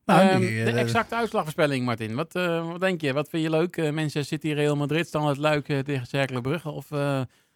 Nou, 0.06 0.20
Ehm, 0.28 0.40
die, 0.40 0.58
eh, 0.58 0.64
de 0.64 0.78
exacte 0.78 1.14
uitslagvoorspelling, 1.14 1.84
Martin. 1.84 2.14
Wat, 2.14 2.34
eh, 2.34 2.68
wat 2.70 2.80
denk 2.80 3.00
je? 3.00 3.12
Wat 3.12 3.28
vind 3.28 3.42
je 3.42 3.50
leuk? 3.50 3.76
Eh 3.76 3.84
Manchester 3.90 4.24
City, 4.24 4.52
Real 4.52 4.76
Madrid, 4.76 5.06
staan 5.06 5.26
het 5.26 5.36
luik 5.36 5.64
tegen 5.66 6.06
Cercle 6.06 6.40
Brugge? 6.40 6.70
Of 6.70 6.88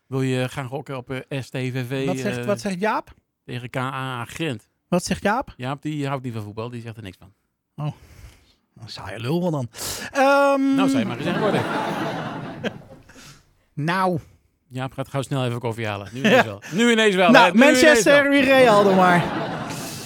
wil 0.07 0.23
je 0.23 0.49
gaan 0.49 0.67
gokken 0.67 0.97
op 0.97 1.25
STVV 1.29 2.07
Wat 2.07 2.19
zegt, 2.19 2.45
wat 2.45 2.61
zegt 2.61 2.81
Jaap? 2.81 3.15
tegen 3.45 3.71
KA 3.71 4.25
Gent? 4.25 4.69
Wat 4.89 5.05
zegt 5.05 5.23
Jaap? 5.23 5.55
Jaap, 5.57 5.83
die 5.83 6.07
houdt 6.07 6.23
niet 6.25 6.33
van 6.33 6.43
voetbal. 6.43 6.71
Die 6.71 6.81
zegt 6.83 6.97
er 6.97 7.03
niks 7.03 7.17
van. 7.19 7.33
Een 8.81 8.89
saaie 8.89 9.21
lul 9.21 9.41
wel 9.41 9.51
dan. 9.51 9.69
Ehm, 10.13 10.75
Nou, 10.75 10.89
zou 10.89 10.99
je 10.99 11.05
maar 11.05 11.17
gezegd 11.17 11.39
worden. 11.39 11.63
nou. 13.75 14.19
Jaap 14.69 14.93
gaat 14.93 15.09
gauw 15.09 15.23
snel 15.23 15.45
even 15.47 15.59
koffie 15.61 15.87
halen. 15.87 16.09
Nu 16.13 16.21
ineens 16.25 16.45
wel. 16.45 16.63
Nu 16.73 16.91
ineens 16.91 17.15
wel. 17.15 17.27
hè? 17.27 17.33
nou, 17.33 17.55
ineens 17.55 17.65
Manchester, 17.83 18.45
Real 18.45 18.85
dan 18.85 18.95
maar. 18.97 19.25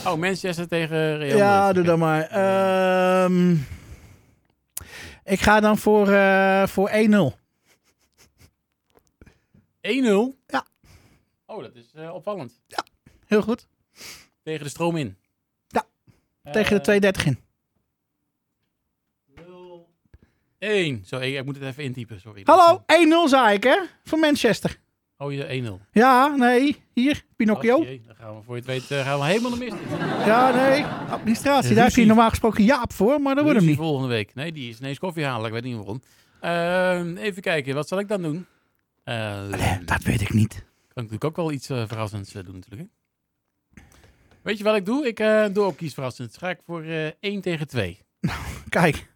Oh, 0.07 0.15
Manchester 0.19 0.69
tegen 0.69 1.17
Real 1.19 1.37
Ja, 1.37 1.57
Madrid. 1.59 1.75
doe 1.75 1.85
dan 1.85 1.99
maar. 1.99 2.23
Ehm, 2.29 3.53
ik 5.25 5.41
ga 5.41 5.61
dan 5.61 5.79
voor, 5.79 6.09
eh, 6.09 6.67
voor 6.67 6.89
1-0. 6.93 7.37
1-0? 9.81 10.37
Ja. 10.47 10.67
Oh, 11.47 11.63
dat 11.63 11.75
is 11.75 11.93
eh, 11.95 12.15
opvallend. 12.15 12.61
Heel 13.27 13.43
goed. 13.43 13.67
Tegen 14.43 14.65
de 14.65 14.71
stroom 14.71 14.97
in. 14.97 15.17
Ja, 15.69 15.85
Tegen 16.53 16.71
de 16.71 16.77
Eh, 16.77 16.81
230 16.83 17.27
in. 17.27 17.39
1. 20.59 21.03
Zo, 21.07 21.19
ik, 21.19 21.35
ik 21.35 21.45
moet 21.45 21.55
het 21.57 21.65
even 21.65 21.85
intypen, 21.85 22.21
sorry. 22.21 22.43
Hallo, 22.45 22.83
1-0 22.87 23.29
zei 23.29 23.55
ik 23.55 23.63
hè? 23.63 23.79
Voor 24.05 24.19
Manchester. 24.19 24.79
Oh, 25.19 25.33
je 25.33 25.79
1-0. 25.81 25.87
Ja, 25.93 26.27
nee. 26.27 26.77
Hier, 26.93 27.25
Pinocchio. 27.37 27.77
Oh, 27.77 27.85
jee, 27.85 28.03
dan 28.07 28.15
gaan 28.17 28.37
we 28.37 28.43
voor 28.43 28.55
je 28.57 28.61
het 28.61 28.71
weet 28.71 28.91
eh, 28.99 29.05
gaan 29.07 29.19
we 29.19 29.25
helemaal 29.25 29.51
de 29.51 29.57
mist 29.57 29.73
in. 29.73 29.99
Ja, 30.27 30.51
nee. 30.51 30.85
Administratie. 31.11 31.75
Daar 31.75 31.85
heb 31.85 31.95
je 31.95 32.05
normaal 32.07 32.29
gesproken 32.29 32.65
Jaap 32.65 32.93
voor, 32.93 33.21
maar 33.21 33.35
dat 33.35 33.45
wordt 33.45 33.59
hem 33.59 33.69
niet. 33.69 33.77
volgende 33.77 34.09
week. 34.09 34.35
Nee, 34.35 34.53
die 34.53 34.71
is 34.71 34.79
ineens 34.79 34.99
koffie 34.99 35.25
halen. 35.25 35.47
Ik 35.47 35.53
weet 35.53 35.63
niet 35.65 35.77
waarom. 35.77 36.03
Ehm, 36.41 37.17
even 37.17 37.43
kijken, 37.43 37.75
wat 37.75 37.89
zal 37.89 37.99
ik 37.99 38.09
dan 38.09 38.23
doen? 38.23 38.47
Allee, 39.05 39.85
dat 39.85 40.03
weet 40.03 40.21
ik 40.21 40.33
niet. 40.33 40.53
kan 40.55 40.65
ik 41.05 41.11
natuurlijk 41.11 41.25
ook 41.25 41.37
wel 41.37 41.53
iets 41.53 41.69
eh, 41.69 41.83
verrassends 41.87 42.33
doen 42.33 42.55
natuurlijk. 42.55 42.83
Hè? 42.83 43.83
Weet 44.43 44.59
je 44.59 44.65
wat 44.65 44.77
ik 44.77 44.85
doe? 44.87 45.07
Ik 45.07 45.17
doe 45.55 45.65
ook 45.65 45.81
iets 45.81 45.95
verrassends. 45.95 46.37
Ga 46.37 46.51
ik 46.51 46.61
voor 46.67 46.83
eh 46.83 47.07
1 47.21 47.41
tegen 47.41 47.67
2. 47.67 47.99
Kijk. 48.69 49.13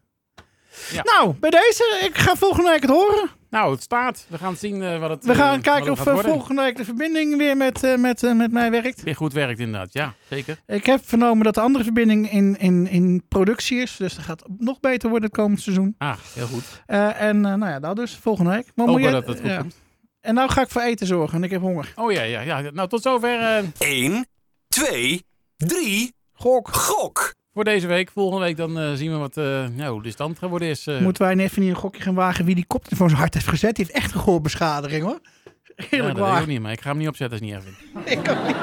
Ja. 0.93 1.03
Nou, 1.03 1.35
bij 1.41 1.51
deze, 1.51 2.01
ik 2.05 2.19
ga 2.19 2.35
volgende 2.37 2.71
week 2.71 2.81
het 2.81 2.91
horen. 2.91 3.31
Nou, 3.51 3.73
het 3.73 3.83
staat. 3.83 4.27
We 4.29 4.39
gaan 4.39 4.57
zien 4.57 4.83
eh, 4.83 4.99
wat 4.99 5.11
het 5.11 5.25
We 5.25 5.35
gaan 5.35 5.57
eh, 5.57 5.63
kijken 5.63 5.91
of 5.93 6.07
eh, 6.07 6.19
volgende 6.19 6.63
week 6.63 6.77
de 6.77 6.85
verbinding 6.85 7.37
weer 7.37 7.57
met, 7.57 7.85
eh, 7.85 7.97
met, 7.97 8.23
met 8.35 8.53
mij 8.53 8.71
werkt. 8.71 9.03
Weer 9.03 9.17
goed 9.17 9.33
werkt 9.33 9.61
inderdaad. 9.61 9.93
Ja, 9.93 10.15
zeker. 10.31 10.59
Ik 10.67 10.87
heb 10.87 11.01
vernomen 11.09 11.45
dat 11.45 11.55
de 11.55 11.61
andere 11.61 11.85
verbinding 11.85 12.31
in, 12.31 12.57
in, 12.59 12.87
in 12.89 13.23
productie 13.29 13.79
is. 13.81 13.97
Dus 13.97 14.15
dat 14.15 14.25
gaat 14.25 14.45
nog 14.59 14.81
beter 14.81 15.09
worden 15.09 15.29
het 15.29 15.39
komend 15.39 15.61
seizoen. 15.61 15.95
Ah, 15.99 16.17
heel 16.35 16.47
goed. 16.47 16.83
Eh, 16.87 17.21
en 17.21 17.45
eh, 17.45 17.55
nou 17.55 17.71
ja, 17.73 17.81
dat 17.81 17.97
dus 17.97 18.17
volgende 18.23 18.51
week. 18.51 18.65
Maar 18.75 18.87
moet 18.87 18.95
Hopen 18.97 19.03
je- 19.03 19.11
dat 19.21 19.27
het 19.27 19.41
goed 19.41 19.51
ja. 19.51 19.61
komt. 19.61 19.77
En 20.21 20.35
nou 20.35 20.51
ga 20.51 20.61
ik 20.63 20.69
voor 20.71 20.83
eten 20.83 21.07
zorgen 21.07 21.37
en 21.39 21.45
ik 21.45 21.51
heb 21.51 21.61
honger. 21.61 21.93
Oh 21.97 22.13
ja, 22.13 22.23
ja, 22.23 22.41
ja. 22.41 22.61
Nou, 22.61 22.89
tot 22.89 23.03
zover 23.03 23.41
eh, 23.41 23.65
1, 23.79 24.27
2, 24.69 25.25
3, 25.57 26.13
Gok. 26.33 26.69
gok. 26.69 27.35
Voor 27.59 27.73
deze 27.73 27.87
week. 27.87 28.11
Volgende 28.11 28.45
week 28.45 28.57
dan 28.57 28.79
eh, 28.79 28.93
zien 28.95 29.11
we 29.13 29.17
wat, 29.17 29.35
ja, 29.77 29.91
hoe 29.91 30.03
de 30.03 30.11
stand 30.11 30.39
geworden 30.39 30.69
is. 30.69 30.87
eh. 30.87 30.99
Moeten 31.01 31.23
wij 31.27 31.37
even 31.37 31.61
niet 31.63 31.71
een 31.71 31.77
gokje 31.77 32.03
gaan 32.03 32.15
wagen 32.15 32.45
wie 32.45 32.55
die 32.55 32.65
koptelefoon 32.67 33.11
zo 33.11 33.17
hard 33.17 33.35
heeft 33.35 33.49
gezet? 33.49 33.77
Die 33.77 33.85
heeft 33.85 33.97
echt 33.99 34.15
een 34.15 34.21
gehoorbeschadiging 34.21 35.03
hoor. 35.05 35.19
ja, 35.91 35.99
dat 36.03 36.11
ik 36.11 36.17
waar. 36.17 36.41
ook 36.41 36.47
niet, 36.47 36.61
maar 36.61 36.73
ik 36.73 36.81
ga 36.81 36.89
hem 36.89 36.99
niet 36.99 37.09
opzetten 37.09 37.39
als 37.41 37.49
ik 37.49 37.55
niet 37.55 37.65
vind. 38.05 38.11
Ik 38.11 38.31
ook 38.31 38.47
niet. 38.47 38.57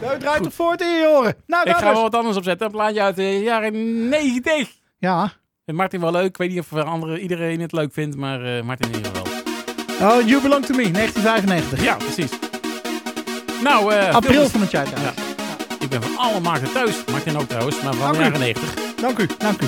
Nou, 0.00 0.18
draait 0.18 0.46
op 0.46 0.52
voort 0.52 0.80
in 0.80 0.88
je 0.88 1.14
oren. 1.18 1.34
Nou, 1.46 1.70
Ik 1.70 1.76
ga 1.76 1.92
wel 1.92 2.02
wat 2.02 2.14
anders 2.14 2.36
opzetten. 2.36 2.66
Een 2.66 2.72
plaatje 2.72 3.02
uit 3.02 3.16
de 3.16 3.38
jaren 3.38 4.08
90. 4.08 4.70
Ja. 4.98 5.32
En 5.64 5.74
Martin 5.74 6.00
wel 6.00 6.12
leuk. 6.12 6.26
Ik 6.26 6.36
weet 6.36 6.50
niet 6.50 6.58
of 6.58 6.72
andere, 6.72 7.20
iedereen 7.20 7.60
het 7.60 7.72
leuk 7.72 7.92
vindt, 7.92 8.16
maar 8.16 8.64
Martin 8.64 8.90
in 8.90 8.96
ieder 8.96 9.12
geval. 9.14 9.32
Oh, 10.10 10.28
You 10.28 10.42
Belong 10.42 10.64
To 10.66 10.74
Me, 10.74 10.90
1995. 10.90 11.82
Ja, 11.84 11.94
precies. 11.96 12.30
Nou, 13.62 13.94
April 13.94 14.48
van 14.48 14.60
het 14.60 14.70
jaar 14.70 14.84
trouwens. 14.84 15.21
Ik 15.92 16.00
ben 16.00 16.08
van 16.08 16.18
alle 16.18 16.40
markten 16.40 16.72
thuis. 16.72 17.04
Martin 17.04 17.36
ook 17.36 17.48
trouwens, 17.48 17.82
maar 17.82 17.94
van 17.94 18.12
de 18.12 18.18
Dank 18.18 18.18
u. 18.18 18.22
jaren 18.22 18.40
90. 18.40 18.94
Dank 18.94 19.18
u, 19.18 19.26
dank 19.38 19.62
u. 19.62 19.66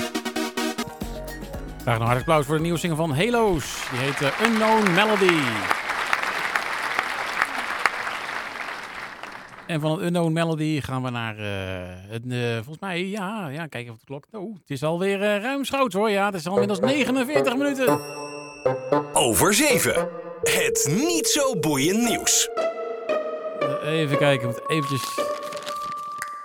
Graag 1.82 1.98
een 1.98 2.06
hard 2.06 2.18
applaus 2.18 2.46
voor 2.46 2.56
de 2.56 2.62
nieuwe 2.62 2.78
single 2.78 2.98
van 2.98 3.14
Halo's. 3.14 3.86
Die 3.90 4.00
heet 4.00 4.20
eh, 4.22 4.46
Unknown 4.46 4.92
Melody. 4.94 5.38
En 9.66 9.80
van 9.80 9.90
een 9.90 10.04
Unknown 10.04 10.32
Melody 10.32 10.80
gaan 10.80 11.02
we 11.02 11.10
naar 11.10 11.38
eh, 11.38 11.44
het, 12.08 12.22
eh, 12.28 12.54
volgens 12.54 12.78
mij, 12.80 13.06
ja, 13.06 13.48
ja, 13.48 13.66
kijken 13.66 13.92
of 13.92 13.98
de 13.98 14.04
klok. 14.04 14.24
Oh, 14.32 14.54
het 14.54 14.70
is 14.70 14.82
alweer 14.82 15.18
ruim 15.18 15.64
schoot 15.64 15.92
hoor. 15.92 16.10
Ja, 16.10 16.26
het 16.26 16.34
is 16.34 16.46
al 16.46 16.52
inmiddels 16.52 16.80
49 16.80 17.56
minuten. 17.56 18.00
Over 19.12 19.54
7. 19.54 20.08
Het 20.42 20.88
niet 20.90 21.26
zo 21.26 21.58
boeiend 21.58 22.08
nieuws. 22.08 22.48
Even 23.84 24.18
kijken, 24.18 24.48
ik 24.48 24.54
moet 24.54 24.62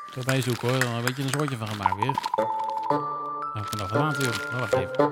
eventjes 0.10 0.26
erbij 0.26 0.42
zoeken 0.42 0.70
hoor. 0.70 0.80
Dan 0.80 0.96
een 0.96 1.06
beetje 1.06 1.24
een 1.24 1.30
soortje 1.30 1.58
van 1.58 1.68
gemaakt 1.68 1.96
weer. 1.96 2.16
Nou, 3.54 3.66
ik 3.66 3.78
nog 3.78 3.94
later 3.94 4.24
joh. 4.24 4.54
Oh, 4.54 4.60
wacht 4.60 4.74
even. 4.74 5.12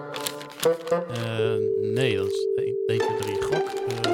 Eh, 1.09 1.91
nee, 1.93 2.15
dat 2.15 2.27
is 2.27 2.47
1, 2.55 2.75
2, 2.85 2.97
3, 2.97 3.41
gok. 3.41 3.67
Eh, 3.67 4.11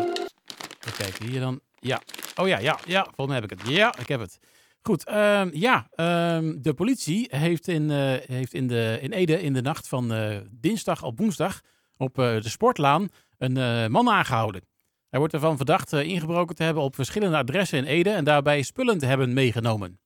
even 0.80 0.98
kijken, 0.98 1.26
hier 1.26 1.40
dan. 1.40 1.60
Ja. 1.80 2.02
Oh 2.36 2.48
ja, 2.48 2.60
ja, 2.60 2.80
ja. 2.86 3.04
Volgens 3.04 3.28
mij 3.28 3.36
heb 3.36 3.52
ik 3.52 3.60
het. 3.60 3.70
Ja, 3.70 3.96
ik 4.00 4.08
heb 4.08 4.20
het. 4.20 4.40
Goed, 4.82 5.06
ehm, 5.06 5.50
ja. 5.54 5.88
ehm, 5.96 6.62
de 6.62 6.74
politie 6.74 7.28
heeft, 7.30 7.68
in, 7.68 7.92
eh, 7.92 8.14
heeft 8.28 8.54
in, 8.54 8.68
de, 8.68 8.98
in 9.02 9.12
Ede 9.12 9.42
in 9.42 9.54
de 9.54 9.62
nacht 9.62 9.88
van 9.88 10.14
dinsdag 10.52 11.04
op 11.04 11.18
woensdag 11.20 11.62
op 11.98 12.16
de 12.16 12.50
sportlaan 12.50 13.08
een 13.38 13.92
man 13.92 14.10
aangehouden. 14.10 14.66
Hij 15.10 15.20
wordt 15.20 15.34
ervan 15.34 15.58
verdacht 15.58 15.92
ingebroken 15.92 16.56
te 16.56 16.64
hebben 16.64 16.84
op 16.84 16.96
verschillende 16.96 17.38
adressen 17.38 17.78
in 17.78 17.86
Ede 17.86 18.10
en 18.10 18.24
daarbij 18.24 18.62
spullen 18.62 18.98
te 18.98 19.06
hebben 19.06 19.34
meegenomen. 19.34 20.03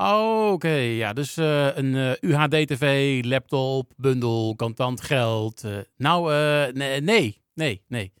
Oké, 0.00 0.68
ja, 0.74 1.12
dus 1.12 1.36
eh, 1.36 1.76
een 1.76 1.94
eh, 1.94 2.30
UHD-TV, 2.30 3.18
laptop, 3.24 3.92
bundel, 3.96 4.54
contant 4.56 5.00
geld. 5.00 5.64
eh, 5.64 5.72
nou, 5.96 6.32
nee, 6.72 7.00
nee, 7.00 7.42
nee, 7.54 7.82
nee. 7.88 8.12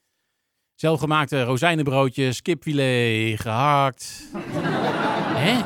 Zelfgemaakte 0.74 1.42
rozijnenbroodjes, 1.42 2.42
kipfilet, 2.42 3.40
gehakt. 3.40 4.28
Hè? 5.44 5.60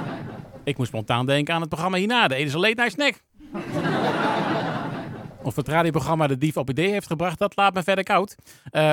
Ik 0.64 0.76
moest 0.76 0.88
spontaan 0.88 1.26
denken 1.26 1.54
aan 1.54 1.60
het 1.60 1.68
programma 1.68 1.96
hierna, 1.96 2.28
de 2.28 2.34
Edische 2.34 2.58
Late 2.58 2.74
Night 2.74 2.92
Snack. 2.92 3.22
Of 5.42 5.56
het 5.56 5.68
radioprogramma 5.68 6.26
De 6.26 6.38
Dief 6.38 6.56
op 6.56 6.70
idee 6.70 6.90
heeft 6.90 7.06
gebracht, 7.06 7.38
dat 7.38 7.56
laat 7.56 7.74
me 7.74 7.82
verder 7.82 8.04
koud. 8.04 8.34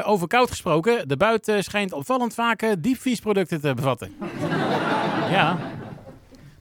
Over 0.04 0.28
koud 0.28 0.50
gesproken, 0.50 1.08
de 1.08 1.18
buiten 1.18 1.64
schijnt 1.64 1.94
opvallend 1.94 2.34
vaak 2.34 2.76
diepvriesproducten 2.80 3.62
te 3.62 3.74
bevatten. 3.74 4.16
ja. 5.36 5.58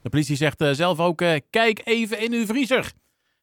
De 0.01 0.09
politie 0.09 0.35
zegt 0.35 0.61
eh, 0.61 0.71
zelf 0.71 0.99
ook, 0.99 1.21
eh, 1.21 1.39
kijk 1.49 1.81
even 1.83 2.19
in 2.19 2.33
uw 2.33 2.45
vriezer. 2.45 2.91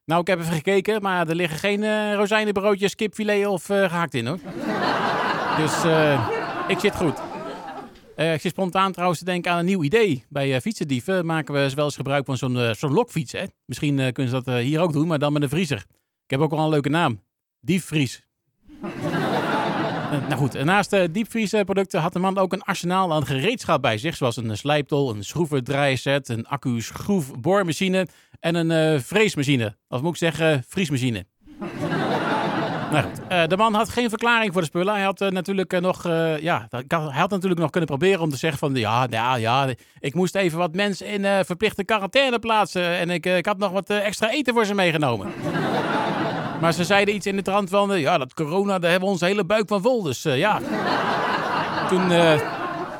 Nou, 0.04 0.20
ik 0.20 0.26
heb 0.26 0.38
even 0.40 0.52
gekeken, 0.52 1.02
maar 1.02 1.28
er 1.28 1.34
liggen 1.34 1.58
geen 1.58 1.82
eh 1.82 2.14
rozijnenbroodjes, 2.14 2.94
kipfilet 2.94 3.46
of 3.46 3.70
eh, 3.70 3.88
gehakt 3.88 4.14
in 4.14 4.26
hoor. 4.26 4.38
dus 5.56 5.72
ik 6.68 6.78
zit 6.78 6.96
goed. 6.96 7.20
Eh, 8.16 8.32
ik 8.34 8.40
zit 8.40 8.50
spontaan 8.50 8.92
trouwens 8.92 9.18
te 9.18 9.24
denken 9.24 9.52
aan 9.52 9.58
een 9.58 9.64
nieuw 9.64 9.82
idee. 9.82 10.24
Bij 10.28 10.60
fietsendieven 10.60 11.26
maken 11.26 11.54
we 11.54 11.74
wel 11.74 11.84
eens 11.84 11.96
gebruik 11.96 12.24
van 12.24 12.36
zo'n 12.36 12.74
zo'n 12.74 12.92
lokfiets. 12.92 13.32
Hè? 13.32 13.44
Misschien 13.64 14.12
kunnen 14.12 14.34
ze 14.34 14.42
dat 14.42 14.58
hier 14.62 14.80
ook 14.80 14.92
doen, 14.92 15.06
maar 15.06 15.18
dan 15.18 15.32
met 15.32 15.42
een 15.42 15.48
vriezer. 15.48 15.84
Ik 16.24 16.30
heb 16.30 16.40
ook 16.40 16.52
al 16.52 16.64
een 16.64 16.68
leuke 16.68 16.88
naam. 16.88 17.22
Diepvries. 17.60 18.27
Eh, 20.10 20.18
nou 20.28 20.34
goed, 20.34 20.64
naast 20.64 20.90
de 20.90 21.10
diepvriesproducten 21.10 22.00
had 22.00 22.12
de 22.12 22.18
man 22.18 22.38
ook 22.38 22.52
een 22.52 22.62
arsenaal 22.62 23.12
aan 23.12 23.26
gereedschap 23.26 23.82
bij 23.82 23.98
zich. 23.98 24.16
Zoals 24.16 24.36
een 24.36 24.56
slijptol, 24.56 25.10
een 25.10 25.24
schroevendraaiset, 25.24 26.28
een 26.28 26.46
accu-schroefboormachine 26.46 28.06
en 28.40 28.54
een 28.54 28.70
eh 28.70 29.00
vreesmachine. 29.00 29.76
Of 29.88 30.02
moet 30.02 30.10
ik 30.10 30.16
zeggen, 30.16 30.64
vriesmachine. 30.68 31.24
Nou 32.90 33.04
goed, 33.04 33.20
eh, 33.28 33.46
de 33.46 33.56
man 33.56 33.74
had 33.74 33.88
geen 33.88 34.08
verklaring 34.08 34.52
voor 34.52 34.60
de 34.60 34.66
spullen. 34.66 34.94
Hij 34.94 35.02
had 35.02 35.20
eh, 35.20 35.30
natuurlijk 35.30 35.72
eh, 35.72 35.80
nog, 35.80 36.04
eh, 36.04 36.38
ja, 36.38 36.68
hij 36.70 36.98
had 37.20 37.30
natuurlijk 37.30 37.60
nog 37.60 37.70
kunnen 37.70 37.88
proberen 37.88 38.20
om 38.20 38.30
te 38.30 38.36
zeggen 38.36 38.58
van, 38.58 38.74
ja, 38.74 39.06
ja, 39.10 39.34
ja, 39.34 39.68
ik 39.98 40.14
moest 40.14 40.34
even 40.34 40.58
wat 40.58 40.74
mensen 40.74 41.06
in 41.06 41.24
eh, 41.24 41.38
verplichte 41.44 41.84
quarantaine 41.84 42.38
plaatsen 42.38 42.98
en 42.98 43.10
ik, 43.10 43.26
eh, 43.26 43.36
ik 43.36 43.46
had 43.46 43.58
nog 43.58 43.70
wat 43.70 43.90
eh, 43.90 44.06
extra 44.06 44.30
eten 44.30 44.54
voor 44.54 44.64
ze 44.64 44.74
meegenomen. 44.74 45.32
Maar 46.60 46.72
ze 46.72 46.84
zeiden 46.84 47.14
iets 47.14 47.26
in 47.26 47.36
de 47.36 47.42
trant 47.42 47.70
van, 47.70 47.92
eh, 47.92 48.00
ja, 48.00 48.18
dat 48.18 48.34
corona, 48.34 48.78
daar 48.78 48.90
hebben 48.90 49.08
we 49.08 49.14
onze 49.14 49.24
hele 49.24 49.44
buik 49.44 49.68
van 49.68 49.82
vol, 49.82 50.02
dus 50.02 50.24
eh, 50.24 50.38
ja. 50.38 50.58
Toen, 51.88 52.10
eh, 52.10 52.40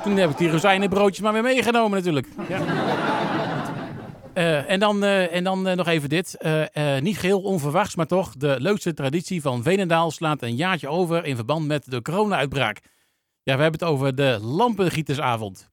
toen 0.03 0.17
heb 0.17 0.31
ik 0.31 0.39
die 0.39 0.51
rozijnenbroodjes 0.51 1.21
maar 1.21 1.33
weer 1.33 1.43
meegenomen 1.43 1.91
natuurlijk. 1.91 2.27
Ja. 2.49 2.61
En 4.67 4.81
dan, 4.81 5.05
en 5.05 5.45
dan 5.45 5.63
nog 5.63 5.87
even 5.87 6.09
dit. 6.09 6.39
Niet 7.01 7.19
geheel 7.19 7.41
onverwachts, 7.41 7.97
maar 7.97 8.07
toch. 8.07 8.33
De 8.37 8.57
leukste 8.59 8.95
traditie 8.95 9.43
van 9.43 9.63
Venendaal 9.63 10.11
slaat 10.11 10.43
een 10.43 10.57
jaartje 10.57 10.89
over 10.89 11.25
in 11.25 11.37
verband 11.37 11.67
met 11.67 11.91
de 11.91 12.03
corona-uitbraak. 12.03 12.81
Ja, 13.43 13.57
we 13.57 13.63
hebben 13.63 13.81
het 13.81 13.89
over 13.89 14.15
de 14.15 14.39
lampengietersavond. 14.43 15.71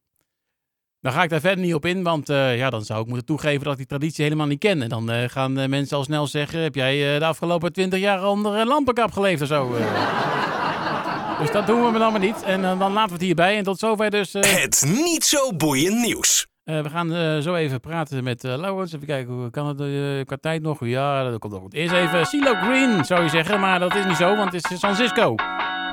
Dan 1.05 1.13
ga 1.13 1.23
ik 1.23 1.29
daar 1.29 1.39
verder 1.39 1.65
niet 1.65 1.73
op 1.73 1.85
in, 1.85 2.03
want 2.03 2.29
eh, 2.29 2.57
ja, 2.57 2.69
dan 2.69 2.81
zou 2.81 3.01
ik 3.01 3.07
moeten 3.07 3.25
toegeven 3.25 3.63
dat 3.63 3.71
ik 3.71 3.77
die 3.77 3.87
traditie 3.87 4.23
helemaal 4.23 4.47
niet 4.47 4.59
ken. 4.59 4.81
En 4.81 4.89
dan 4.89 5.11
eh, 5.11 5.29
gaan 5.29 5.57
eh, 5.57 5.67
mensen 5.67 5.97
al 5.97 6.03
snel 6.03 6.27
zeggen, 6.27 6.59
heb 6.59 6.75
jij 6.75 7.13
eh, 7.13 7.19
de 7.19 7.25
afgelopen 7.25 7.73
twintig 7.73 7.99
jaar 7.99 8.23
onder 8.27 8.55
een 8.55 8.67
lampenkap 8.67 9.11
geleefd 9.11 9.41
of 9.41 9.47
zo? 9.47 9.69
dus 11.39 11.51
dat 11.51 11.67
doen 11.67 11.93
we 11.93 11.99
dan 11.99 12.11
maar 12.11 12.21
niet. 12.21 12.43
En 12.43 12.61
dan 12.61 12.77
laten 12.93 13.07
we 13.07 13.13
het 13.13 13.21
hierbij. 13.21 13.57
En 13.57 13.63
tot 13.63 13.79
zover 13.79 14.09
dus... 14.11 14.33
eh, 14.33 14.41
Het 14.61 14.83
niet 15.05 15.23
zo 15.23 15.53
boeiend 15.55 16.01
nieuws. 16.01 16.47
Eh, 16.63 16.81
we 16.81 16.89
gaan 16.89 17.13
eh, 17.13 17.37
zo 17.37 17.55
even 17.55 17.79
praten 17.79 18.23
met 18.23 18.43
eh 18.43 18.57
Laurens. 18.57 18.93
Even 18.93 19.07
kijken, 19.07 19.33
hoe 19.33 19.49
kan 19.49 19.67
het 19.67 19.79
eh, 19.79 20.25
qua 20.25 20.37
tijd 20.41 20.61
nog? 20.61 20.85
Ja, 20.85 21.23
dat 21.29 21.39
komt 21.39 21.53
nog 21.53 21.61
goed. 21.61 21.73
Eerst 21.73 21.93
even 21.93 22.25
CeeLo 22.25 22.53
Green, 22.53 23.05
zou 23.05 23.23
je 23.23 23.29
zeggen. 23.29 23.59
Maar 23.59 23.79
dat 23.79 23.95
is 23.95 24.05
niet 24.05 24.17
zo, 24.17 24.35
want 24.35 24.51
het 24.53 24.63
is 24.71 24.79
San 24.79 24.95
Francisco. 24.95 25.35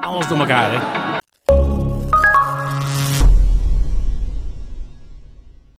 Alles 0.00 0.26
door 0.28 0.38
elkaar, 0.38 0.70
hè. 0.72 1.20